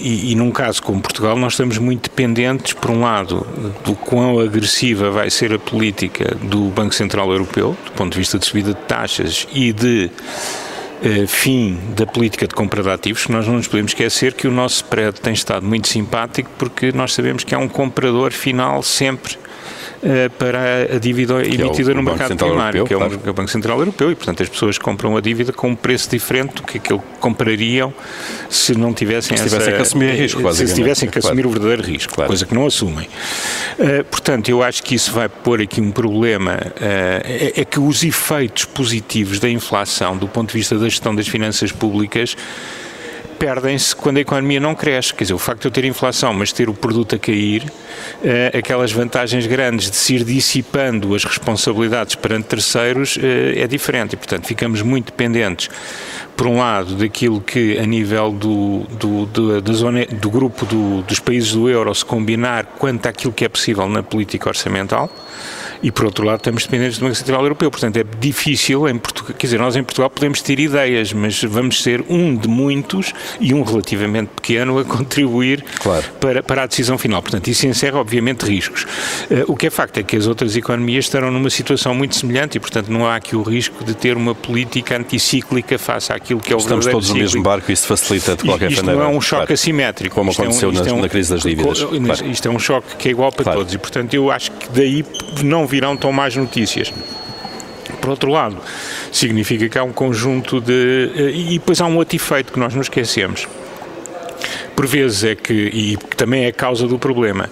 [0.01, 3.46] e, e, num caso como Portugal, nós estamos muito dependentes, por um lado,
[3.84, 8.38] do quão agressiva vai ser a política do Banco Central Europeu, do ponto de vista
[8.38, 10.11] de subida de taxas e de
[11.05, 14.50] eh, fim da política de compra de ativos, nós não nos podemos esquecer que o
[14.50, 19.36] nosso spread tem estado muito simpático porque nós sabemos que há um comprador final sempre
[20.38, 23.20] para a dívida que emitida é no mercado primário, Europeu, que é, claro.
[23.24, 25.76] o, é o Banco Central Europeu, e portanto as pessoas compram a dívida com um
[25.76, 27.92] preço diferente do que aquilo que comprariam
[28.48, 31.82] se não tivessem, se tivessem essa, que assumir risco, se tivessem que assumir o verdadeiro
[31.82, 32.28] risco, claro.
[32.28, 33.09] coisa que não assumem.
[33.78, 37.80] Uh, portanto, eu acho que isso vai pôr aqui um problema, uh, é, é que
[37.80, 42.36] os efeitos positivos da inflação, do ponto de vista da gestão das finanças públicas,
[43.45, 45.12] perdem-se quando a economia não cresce.
[45.12, 48.57] Quer dizer, o facto de eu ter inflação, mas ter o produto a cair, uh,
[48.57, 53.20] aquelas vantagens grandes de se ir dissipando as responsabilidades perante terceiros uh,
[53.55, 54.14] é diferente.
[54.14, 55.68] E, portanto, ficamos muito dependentes,
[56.34, 61.03] por um lado, daquilo que, a nível do, do, do, da zona, do grupo do,
[61.03, 65.11] dos países do euro, se combinar quanto àquilo que é possível na política orçamental
[65.85, 67.70] e por outro lado estamos dependentes do Banco Central Europeu.
[67.70, 71.82] Portanto, é difícil em Portugal, quer dizer, nós em Portugal podemos ter ideias, mas vamos
[71.82, 76.03] ser um de muitos e um relativamente pequeno a contribuir claro.
[76.18, 77.20] para, para a decisão final.
[77.20, 78.85] Portanto, isso encerra, obviamente, riscos.
[79.30, 82.57] Uh, o que é facto é que as outras economias estarão numa situação muito semelhante
[82.57, 86.51] e, portanto, não há aqui o risco de ter uma política anticíclica face àquilo que
[86.51, 89.03] é o Estamos todos no mesmo barco e isso facilita de qualquer isto maneira.
[89.03, 89.53] Isto não é um choque claro.
[89.53, 90.14] assimétrico.
[90.14, 91.82] Como aconteceu é um, na, é um, na, crise das dívidas.
[91.82, 92.30] Claro.
[92.30, 95.05] Isto é um choque que é igual para todos e, portanto, eu acho que daí
[95.43, 96.92] não virão tão más notícias.
[98.00, 98.56] Por outro lado,
[99.10, 101.10] significa que há um conjunto de.
[101.16, 103.48] Eh, e depois há um outro efeito que nós não esquecemos.
[104.74, 107.48] Por vezes é que, e que também é a causa do problema,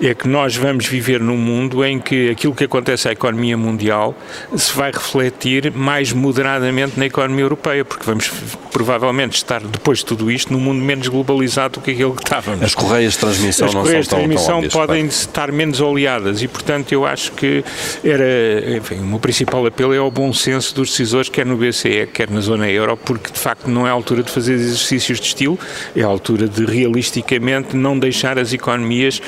[0.00, 4.14] é que nós vamos viver num mundo em que aquilo que acontece à economia mundial
[4.56, 8.30] se vai refletir mais moderadamente na economia europeia, porque vamos
[8.70, 12.62] provavelmente estar, depois de tudo isto, num mundo menos globalizado do que aquele que estávamos.
[12.62, 15.08] As correias de transmissão As não correias são de transmissão tão podem claro.
[15.08, 17.64] estar menos oleadas e, portanto, eu acho que
[18.04, 22.08] era, enfim, o meu principal apelo é ao bom senso dos decisores, quer no BCE,
[22.12, 25.26] quer na zona euro, porque de facto não é a altura de fazer exercícios de
[25.26, 25.58] estilo,
[25.96, 29.20] é a altura de realisticamente não deixar as economias,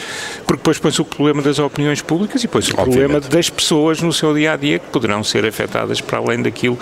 [0.46, 4.12] porque depois põe-se o problema das opiniões públicas e põe-se o problema das pessoas no
[4.12, 6.78] seu dia a dia que poderão ser afetadas para além daquilo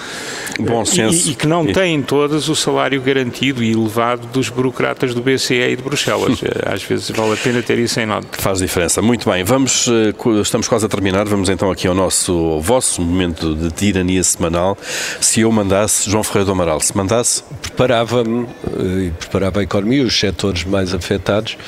[0.59, 1.29] Bom senso.
[1.29, 5.55] E, e que não têm todas o salário garantido e elevado dos burocratas do BCE
[5.55, 6.41] e de Bruxelas.
[6.67, 8.27] Às vezes vale a pena ter isso em nota.
[8.33, 9.01] Faz diferença.
[9.01, 11.27] Muito bem, vamos, eh, estamos quase a terminar.
[11.27, 14.77] Vamos então aqui ao nosso ao vosso momento de tirania semanal.
[15.21, 17.43] Se eu mandasse, João Ferreira do Amaral, se mandasse?
[17.63, 21.59] Preparava-me eh, e preparava a economia, os setores mais afetados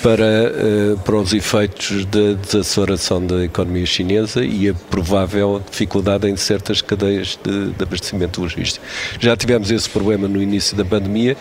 [0.00, 6.36] para, uh, para os efeitos da desaceleração da economia chinesa e a provável dificuldade em
[6.36, 8.84] certas cadeias de, de abastecimento logístico.
[9.18, 11.36] Já tivemos esse problema no início da pandemia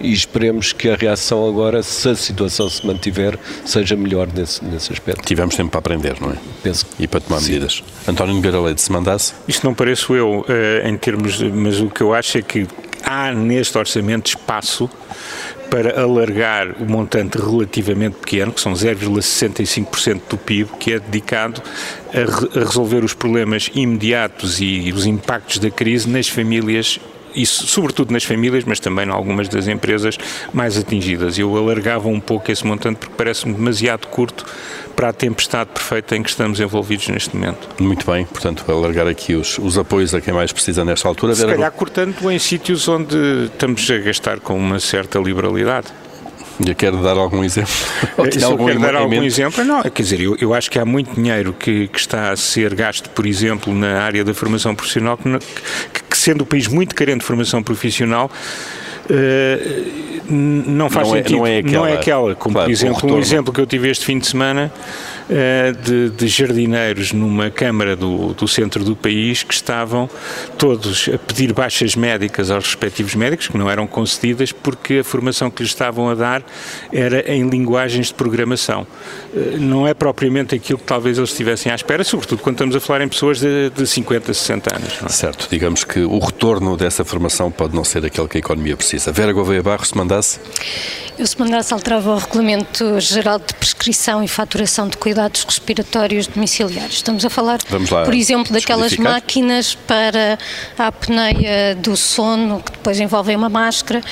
[0.00, 4.92] e esperemos que a reação agora, se a situação se mantiver, seja melhor nesse, nesse
[4.92, 5.24] aspecto.
[5.24, 6.36] Tivemos tempo para aprender, não é?
[6.62, 7.52] Penso E para tomar sim.
[7.52, 7.82] medidas.
[8.06, 9.32] António Nogueira Leite, se mandasse?
[9.46, 12.66] Isto não pareço eu, uh, em termos, de, mas o que eu acho é que
[13.04, 14.88] há neste orçamento espaço
[15.70, 21.60] para alargar o montante relativamente pequeno, que são 0,65% do PIB, que é dedicado
[22.08, 27.00] a, re a resolver os problemas imediatos e os impactos da crise nas famílias
[27.34, 30.16] isso sobretudo nas famílias, mas também em algumas das empresas
[30.52, 31.38] mais atingidas.
[31.38, 34.44] Eu alargava um pouco esse montante porque parece-me demasiado curto
[34.94, 37.68] para a tempestade perfeita em que estamos envolvidos neste momento.
[37.80, 41.34] Muito bem, portanto, alargar aqui os, os apoios a quem mais precisa nesta altura.
[41.34, 43.16] Se calhar cortando em sítios onde
[43.46, 45.88] estamos a gastar com uma certa liberalidade.
[46.60, 47.72] Já quero dar algum exemplo?
[48.30, 51.14] Se algum quero dar algum exemplo, não, quer dizer, eu, eu acho que há muito
[51.14, 56.02] dinheiro que, que, está a ser gasto, por exemplo, na área da formação profissional, que,
[56.02, 58.30] que sendo o país muito carente de formação profissional,
[59.04, 61.38] Uh, não faz não é, sentido.
[61.38, 63.90] Não é aquela, não é aquela como claro, por exemplo, um exemplo que eu tive
[63.90, 64.72] este fim de semana
[65.28, 70.08] uh, de, de, jardineiros numa Câmara do, do, centro do país que estavam
[70.56, 75.50] todos a pedir baixas médicas aos respectivos médicos, que não eram concedidas porque a formação
[75.50, 76.42] que lhes estavam a dar
[76.92, 78.86] era em linguagens de programação.
[79.34, 82.80] Uh, não é propriamente aquilo que talvez eles estivessem à espera, sobretudo quando estamos a
[82.80, 84.98] falar em pessoas de, de 50, 60 anos.
[85.04, 85.08] É?
[85.08, 88.93] Certo, digamos que o retorno dessa formação pode não ser aquele que a economia precisa
[88.94, 89.12] precisa.
[89.12, 90.40] Vera Gouveia Barros, se mandasse?
[91.16, 96.96] Eu, se mandasse, alterava o Regulamento Geral de Prescrição e Faturação de Cuidados Respiratórios Domiciliários.
[96.96, 100.36] Estamos a falar, por exemplo, daquelas máquinas para
[100.76, 104.02] a apneia do sono, que depois envolvem uma máscara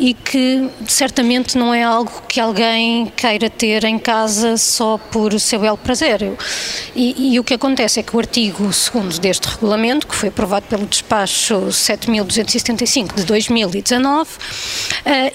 [0.00, 5.60] e que certamente não é algo que alguém queira ter em casa só por seu
[5.60, 6.20] belo prazer.
[6.96, 10.66] E, e o que acontece é que o artigo 2 deste regulamento, que foi aprovado
[10.66, 14.38] pelo despacho 7275 de 2019, uh,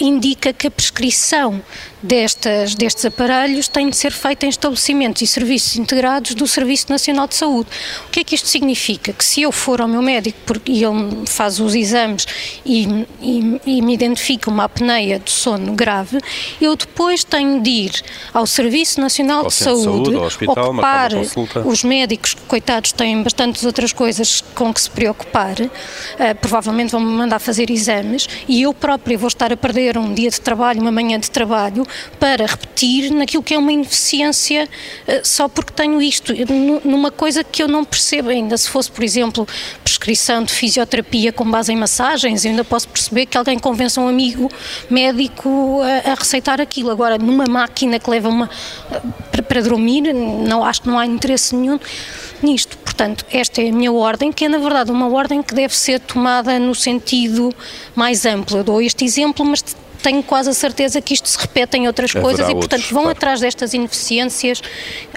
[0.01, 1.61] indica que a prescrição são
[2.03, 7.27] destas, destes aparelhos tem de ser feita em estabelecimentos e serviços integrados do Serviço Nacional
[7.27, 7.69] de Saúde.
[8.07, 9.13] O que é que isto significa?
[9.13, 12.25] Que se eu for ao meu médico porque, e ele faz os exames
[12.65, 16.19] e, e, e me identifica uma apneia de sono grave,
[16.59, 18.01] eu depois tenho de ir
[18.33, 21.11] ao Serviço Nacional ao de Saúde, saúde hospital, ocupar
[21.65, 25.69] os médicos, coitados, têm bastantes outras coisas com que se preocupar, uh,
[26.41, 30.41] provavelmente vão-me mandar fazer exames e eu própria vou estar a perder um dia de
[30.41, 31.85] trabalho, uma manhã de trabalho,
[32.19, 34.67] para repetir naquilo que é uma ineficiência
[35.07, 36.33] uh, só porque tenho isto,
[36.83, 38.57] numa coisa que eu não percebo ainda.
[38.57, 39.47] Se fosse, por exemplo,
[39.83, 44.07] prescrição de fisioterapia com base em massagens, eu ainda posso perceber que alguém convença um
[44.07, 44.49] amigo
[44.89, 46.91] médico a, a receitar aquilo.
[46.91, 48.49] Agora, numa máquina que leva uma,
[49.31, 51.79] para, para dormir, não, acho que não há interesse nenhum
[52.41, 52.77] nisto.
[52.77, 55.99] Portanto, esta é a minha ordem, que é na verdade uma ordem que deve ser
[55.99, 57.53] tomada no sentido
[57.95, 58.57] mais amplo.
[58.57, 59.63] Eu dou este exemplo, mas
[60.03, 62.91] tenho quase a certeza que isto se repete em outras Haverá coisas e, portanto, outros,
[62.91, 63.17] vão claro.
[63.17, 64.61] atrás destas ineficiências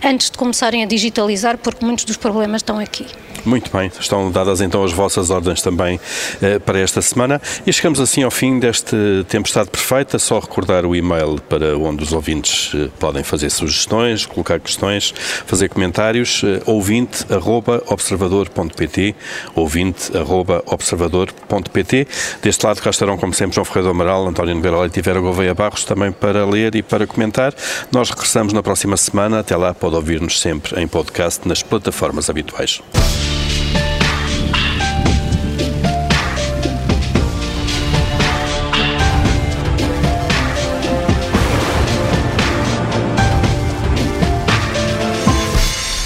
[0.03, 3.07] antes de começarem a digitalizar, porque muitos dos problemas estão aqui.
[3.47, 6.01] Muito bem, estão dadas então as vossas ordens também
[6.43, 10.19] eh, para esta semana e chegamos assim ao fim deste Tempestade Perfeita.
[10.19, 15.15] Só recordar o e-mail para onde os ouvintes eh, podem fazer sugestões, colocar questões,
[15.47, 19.15] fazer comentários, eh, ouvinte.observador.pt
[19.55, 22.09] ouvinte.observador.pt
[22.43, 25.21] Deste lado cá estarão, como sempre, João Ferreira do Amaral, António Nogueira Leite e Vera
[25.21, 27.55] Gouveia Barros, também para ler e para comentar.
[27.93, 29.39] Nós regressamos na próxima semana.
[29.39, 32.83] Até lá, pode ouvir-nos sempre em podcast nas plataformas habituais.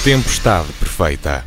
[0.02, 1.44] Tempestade perfeita.